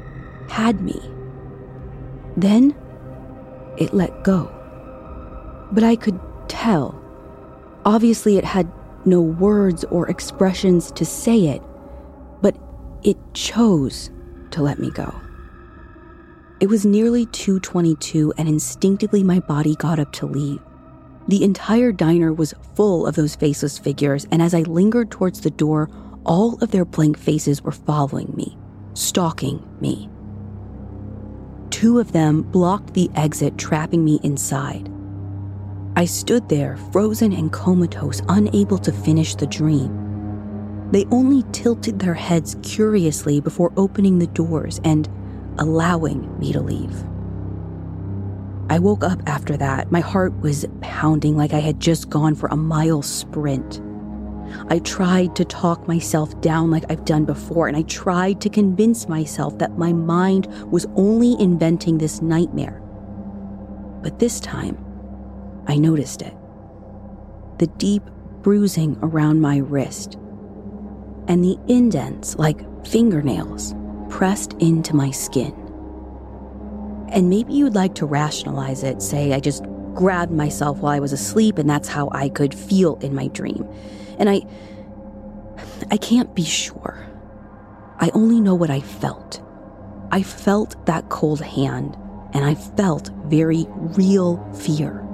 had 0.48 0.80
me. 0.80 1.00
Then 2.36 2.74
it 3.78 3.94
let 3.94 4.24
go. 4.24 4.63
But 5.74 5.82
I 5.82 5.96
could 5.96 6.20
tell. 6.46 6.94
Obviously, 7.84 8.38
it 8.38 8.44
had 8.44 8.70
no 9.04 9.20
words 9.20 9.84
or 9.90 10.08
expressions 10.08 10.92
to 10.92 11.04
say 11.04 11.48
it, 11.48 11.62
but 12.40 12.56
it 13.02 13.18
chose 13.34 14.10
to 14.52 14.62
let 14.62 14.78
me 14.78 14.90
go. 14.90 15.12
It 16.60 16.68
was 16.68 16.86
nearly 16.86 17.26
2:22 17.26 18.32
and 18.38 18.48
instinctively 18.48 19.24
my 19.24 19.40
body 19.40 19.74
got 19.74 19.98
up 19.98 20.12
to 20.12 20.26
leave. 20.26 20.60
The 21.26 21.42
entire 21.42 21.90
diner 21.90 22.32
was 22.32 22.54
full 22.74 23.04
of 23.04 23.16
those 23.16 23.34
faceless 23.34 23.76
figures, 23.76 24.28
and 24.30 24.40
as 24.40 24.54
I 24.54 24.62
lingered 24.62 25.10
towards 25.10 25.40
the 25.40 25.50
door, 25.50 25.90
all 26.24 26.56
of 26.62 26.70
their 26.70 26.84
blank 26.84 27.18
faces 27.18 27.64
were 27.64 27.72
following 27.72 28.32
me, 28.36 28.56
stalking 28.94 29.60
me. 29.80 30.08
Two 31.70 31.98
of 31.98 32.12
them 32.12 32.42
blocked 32.42 32.94
the 32.94 33.10
exit, 33.16 33.58
trapping 33.58 34.04
me 34.04 34.20
inside. 34.22 34.88
I 35.96 36.06
stood 36.06 36.48
there, 36.48 36.76
frozen 36.92 37.32
and 37.32 37.52
comatose, 37.52 38.20
unable 38.28 38.78
to 38.78 38.92
finish 38.92 39.36
the 39.36 39.46
dream. 39.46 40.88
They 40.90 41.06
only 41.10 41.44
tilted 41.52 42.00
their 42.00 42.14
heads 42.14 42.56
curiously 42.62 43.40
before 43.40 43.72
opening 43.76 44.18
the 44.18 44.26
doors 44.26 44.80
and 44.84 45.08
allowing 45.58 46.36
me 46.38 46.52
to 46.52 46.60
leave. 46.60 47.04
I 48.68 48.78
woke 48.80 49.04
up 49.04 49.20
after 49.26 49.56
that. 49.56 49.92
My 49.92 50.00
heart 50.00 50.32
was 50.40 50.66
pounding 50.80 51.36
like 51.36 51.52
I 51.52 51.60
had 51.60 51.78
just 51.78 52.10
gone 52.10 52.34
for 52.34 52.48
a 52.48 52.56
mile 52.56 53.02
sprint. 53.02 53.80
I 54.68 54.80
tried 54.80 55.36
to 55.36 55.44
talk 55.44 55.86
myself 55.86 56.38
down 56.40 56.70
like 56.70 56.84
I've 56.90 57.04
done 57.04 57.24
before, 57.24 57.68
and 57.68 57.76
I 57.76 57.82
tried 57.82 58.40
to 58.40 58.48
convince 58.48 59.08
myself 59.08 59.58
that 59.58 59.78
my 59.78 59.92
mind 59.92 60.46
was 60.70 60.86
only 60.96 61.40
inventing 61.40 61.98
this 61.98 62.20
nightmare. 62.20 62.80
But 64.02 64.18
this 64.18 64.40
time, 64.40 64.83
I 65.66 65.76
noticed 65.76 66.22
it 66.22 66.34
the 67.58 67.66
deep 67.78 68.02
bruising 68.42 68.98
around 69.00 69.40
my 69.40 69.58
wrist, 69.58 70.14
and 71.28 71.42
the 71.42 71.58
indents 71.68 72.36
like 72.36 72.86
fingernails 72.86 73.74
pressed 74.10 74.54
into 74.54 74.94
my 74.94 75.10
skin. 75.10 75.52
And 77.10 77.30
maybe 77.30 77.54
you'd 77.54 77.74
like 77.74 77.94
to 77.96 78.06
rationalize 78.06 78.82
it, 78.82 79.00
say 79.02 79.32
I 79.32 79.40
just 79.40 79.64
grabbed 79.94 80.32
myself 80.32 80.78
while 80.78 80.92
I 80.92 80.98
was 80.98 81.12
asleep 81.12 81.58
and 81.58 81.70
that's 81.70 81.88
how 81.88 82.08
I 82.12 82.28
could 82.28 82.54
feel 82.54 82.96
in 82.96 83.14
my 83.14 83.28
dream. 83.28 83.66
And 84.18 84.28
I 84.28 84.42
I 85.90 85.96
can't 85.96 86.34
be 86.34 86.44
sure. 86.44 87.06
I 87.98 88.10
only 88.14 88.40
know 88.40 88.54
what 88.54 88.70
I 88.70 88.80
felt. 88.80 89.40
I 90.10 90.22
felt 90.22 90.84
that 90.86 91.08
cold 91.08 91.40
hand 91.40 91.96
and 92.32 92.44
I 92.44 92.54
felt 92.54 93.10
very 93.26 93.66
real 93.68 94.44
fear. 94.52 95.06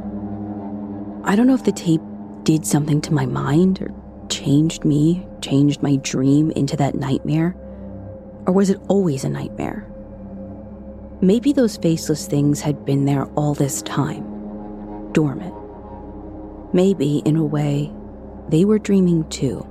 I 1.25 1.37
don't 1.37 1.47
know 1.47 1.55
if 1.55 1.65
the 1.65 1.73
tape 1.73 2.01
did 2.45 2.67
something 2.67 3.01
to 3.03 3.15
my 3.15 3.27
mind 3.27 3.83
or 3.83 3.93
changed 4.29 4.85
me, 4.85 5.27
changed 5.41 5.83
my 5.83 5.97
dream 5.97 6.51
into 6.53 6.77
that 6.77 6.95
nightmare, 6.95 7.55
or 8.47 8.53
was 8.53 8.71
it 8.71 8.81
always 8.89 9.25
a 9.25 9.29
nightmare? 9.29 9.87
Maybe 11.21 11.53
those 11.53 11.77
faceless 11.77 12.27
things 12.27 12.61
had 12.61 12.87
been 12.87 13.05
there 13.05 13.27
all 13.35 13.53
this 13.55 13.83
time, 13.83 15.13
dormant. 15.13 15.55
Maybe, 16.73 17.19
in 17.27 17.37
a 17.37 17.45
way, 17.45 17.93
they 18.49 18.65
were 18.65 18.79
dreaming 18.79 19.29
too, 19.29 19.67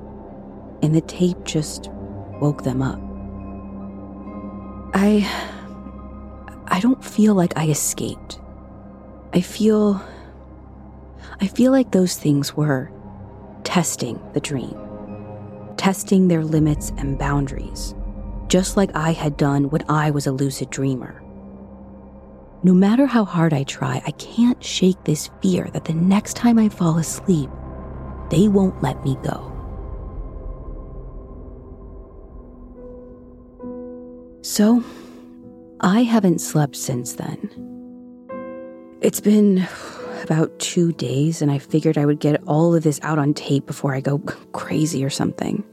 and 0.84 0.94
the 0.94 1.02
tape 1.02 1.44
just 1.46 1.90
woke 2.40 2.64
them 2.64 2.82
up. 2.82 3.00
I. 4.94 5.28
I 6.72 6.80
don't 6.82 7.04
feel 7.04 7.34
like 7.34 7.58
I 7.58 7.70
escaped. 7.70 8.40
I 9.34 9.42
feel. 9.42 10.02
I 11.42 11.48
feel 11.48 11.72
like 11.72 11.92
those 11.92 12.18
things 12.18 12.56
were 12.56 12.92
testing 13.64 14.20
the 14.34 14.42
dream, 14.42 14.76
testing 15.78 16.28
their 16.28 16.44
limits 16.44 16.92
and 16.98 17.18
boundaries, 17.18 17.96
just 18.48 18.76
like 18.76 18.94
I 18.94 19.14
had 19.14 19.38
done 19.38 19.70
when 19.70 19.84
I 19.88 20.12
was 20.12 20.28
a 20.28 20.32
lucid 20.34 20.70
dreamer. 20.70 21.24
No 22.62 22.74
matter 22.74 23.06
how 23.06 23.24
hard 23.24 23.54
I 23.54 23.64
try, 23.64 24.02
I 24.06 24.12
can't 24.12 24.62
shake 24.62 25.02
this 25.06 25.30
fear 25.42 25.70
that 25.72 25.86
the 25.86 25.94
next 25.94 26.36
time 26.36 26.60
I 26.60 26.68
fall 26.68 26.98
asleep, 26.98 27.50
they 28.30 28.50
won't 28.50 28.84
let 28.84 29.02
me 29.06 29.18
go. 29.24 29.46
So, 34.42 34.84
I 35.80 36.04
haven't 36.04 36.42
slept 36.42 36.76
since 36.76 37.14
then. 37.14 37.50
It's 39.02 39.22
been 39.22 39.66
about 40.30 40.58
two 40.60 40.92
days, 40.94 41.42
and 41.42 41.52
I 41.52 41.58
figured 41.58 41.98
I 41.98 42.06
would 42.06 42.20
get 42.20 42.42
all 42.48 42.76
of 42.76 42.84
this 42.84 43.00
out 43.04 43.20
on 43.20 43.34
tape 43.34 43.66
before 43.66 43.96
I 43.96 44.02
go 44.02 44.20
crazy 44.54 45.04
or 45.04 45.10
something. 45.10 45.64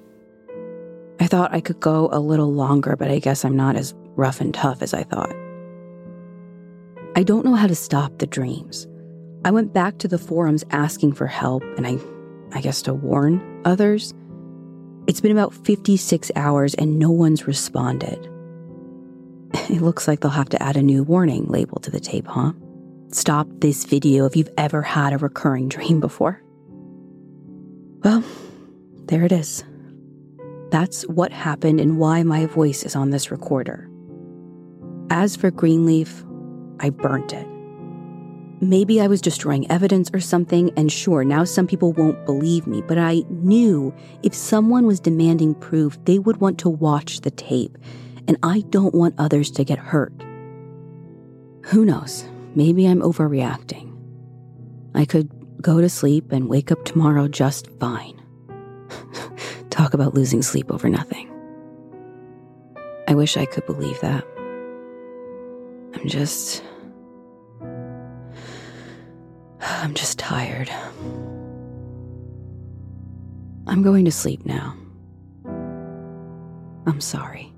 I 1.21 1.27
thought 1.27 1.55
I 1.55 1.61
could 1.61 1.81
go 1.81 2.09
a 2.13 2.21
little 2.21 2.53
longer, 2.53 2.97
but 2.97 3.11
I 3.11 3.19
guess 3.19 3.45
I'm 3.45 3.57
not 3.57 3.77
as 3.77 3.95
rough 4.17 4.41
and 4.41 4.53
tough 4.53 4.83
as 4.83 4.95
I 4.95 5.03
thought. 5.03 5.35
I 7.17 7.23
don't 7.23 7.45
know 7.45 7.55
how 7.55 7.67
to 7.67 7.75
stop 7.75 8.19
the 8.19 8.27
dreams. 8.27 8.87
I 9.45 9.51
went 9.51 9.73
back 9.73 9.99
to 9.99 10.09
the 10.09 10.19
forums 10.19 10.65
asking 10.71 11.13
for 11.13 11.27
help, 11.27 11.63
and 11.77 11.87
I, 11.87 11.99
I 12.53 12.61
guess 12.61 12.83
to 12.83 12.95
warn 12.95 13.63
others. 13.65 14.13
It's 15.07 15.21
been 15.21 15.33
about 15.33 15.55
56 15.55 16.33
hours 16.35 16.75
and 16.75 16.99
no 16.99 17.11
one's 17.11 17.47
responded. 17.47 18.29
It 19.71 19.81
looks 19.81 20.07
like 20.07 20.21
they'll 20.21 20.31
have 20.31 20.51
to 20.51 20.63
add 20.63 20.77
a 20.77 20.83
new 20.83 21.03
warning 21.03 21.47
label 21.47 21.81
to 21.81 21.91
the 21.91 21.99
tape, 22.01 22.27
huh? 22.27 22.53
Stop 23.13 23.47
this 23.61 23.85
video 23.85 24.27
if 24.27 24.35
you've 24.35 24.51
ever 24.59 24.83
had 24.83 25.13
a 25.13 25.19
recurring 25.19 25.69
dream 25.69 26.01
before. 26.01 26.43
Well, 28.03 28.25
there 29.07 29.25
it 29.25 29.33
is. 29.33 29.65
That's 30.71 31.03
what 31.05 31.33
happened 31.33 31.81
and 31.81 31.99
why 31.99 32.25
my 32.25 32.47
voice 32.47 32.83
is 32.83 32.97
on 32.97 33.11
this 33.11 33.31
recorder. 33.31 33.89
As 35.11 35.37
for 35.37 35.53
Greenleaf, 35.53 36.25
I 36.81 36.91
burnt 36.91 37.33
it. 37.33 37.47
Maybe 38.61 39.01
I 39.01 39.07
was 39.07 39.21
destroying 39.21 39.71
evidence 39.71 40.11
or 40.13 40.21
something, 40.21 40.73
and 40.77 40.91
sure, 40.91 41.25
now 41.25 41.45
some 41.45 41.67
people 41.67 41.93
won't 41.93 42.27
believe 42.27 42.67
me, 42.67 42.83
but 42.83 42.99
I 42.99 43.23
knew 43.29 43.95
if 44.23 44.35
someone 44.35 44.87
was 44.87 44.99
demanding 44.99 45.55
proof, 45.55 45.97
they 46.07 46.19
would 46.19 46.39
want 46.39 46.59
to 46.61 46.69
watch 46.69 47.21
the 47.21 47.31
tape, 47.31 47.79
and 48.27 48.37
I 48.43 48.63
don't 48.71 48.95
want 48.95 49.15
others 49.19 49.51
to 49.53 49.65
get 49.65 49.79
hurt. 49.79 50.13
Who 51.67 51.85
knows? 51.85 52.25
Maybe 52.57 52.87
I'm 52.87 53.03
overreacting. 53.03 53.93
I 54.95 55.05
could 55.05 55.31
go 55.61 55.83
to 55.83 55.91
sleep 55.91 56.33
and 56.33 56.49
wake 56.49 56.73
up 56.73 56.87
tomorrow 56.87 57.29
just 57.29 57.69
fine. 57.79 58.19
Talk 59.71 59.93
about 59.93 60.15
losing 60.15 60.41
sleep 60.41 60.73
over 60.73 60.89
nothing. 60.89 61.31
I 63.07 63.15
wish 63.15 63.37
I 63.37 63.45
could 63.45 63.67
believe 63.67 64.01
that. 64.01 64.27
I'm 65.95 66.09
just. 66.09 66.65
I'm 69.61 69.93
just 69.93 70.19
tired. 70.19 70.71
I'm 73.67 73.83
going 73.83 74.07
to 74.07 74.13
sleep 74.13 74.47
now. 74.47 74.75
I'm 76.87 77.03
sorry. 77.03 77.53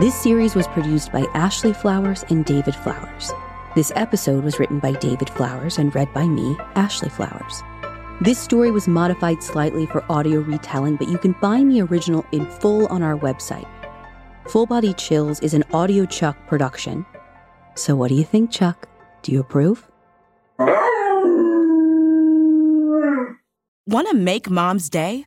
This 0.00 0.14
series 0.14 0.54
was 0.54 0.66
produced 0.68 1.12
by 1.12 1.26
Ashley 1.34 1.74
Flowers 1.74 2.24
and 2.30 2.42
David 2.46 2.74
Flowers. 2.74 3.30
This 3.74 3.92
episode 3.96 4.42
was 4.42 4.58
written 4.58 4.78
by 4.78 4.92
David 4.92 5.28
Flowers 5.28 5.76
and 5.76 5.94
read 5.94 6.10
by 6.14 6.26
me, 6.26 6.56
Ashley 6.74 7.10
Flowers. 7.10 7.62
This 8.22 8.38
story 8.38 8.70
was 8.70 8.88
modified 8.88 9.42
slightly 9.42 9.84
for 9.84 10.02
audio 10.10 10.40
retelling, 10.40 10.96
but 10.96 11.10
you 11.10 11.18
can 11.18 11.34
find 11.34 11.70
the 11.70 11.82
original 11.82 12.24
in 12.32 12.46
full 12.46 12.86
on 12.86 13.02
our 13.02 13.18
website. 13.18 13.68
Full 14.48 14.64
Body 14.64 14.94
Chills 14.94 15.38
is 15.40 15.52
an 15.52 15.64
Audio 15.74 16.06
Chuck 16.06 16.38
production. 16.46 17.04
So, 17.74 17.94
what 17.94 18.08
do 18.08 18.14
you 18.14 18.24
think, 18.24 18.50
Chuck? 18.50 18.88
Do 19.20 19.32
you 19.32 19.40
approve? 19.40 19.86
Want 23.86 24.08
to 24.08 24.14
make 24.14 24.48
mom's 24.48 24.88
day? 24.88 25.26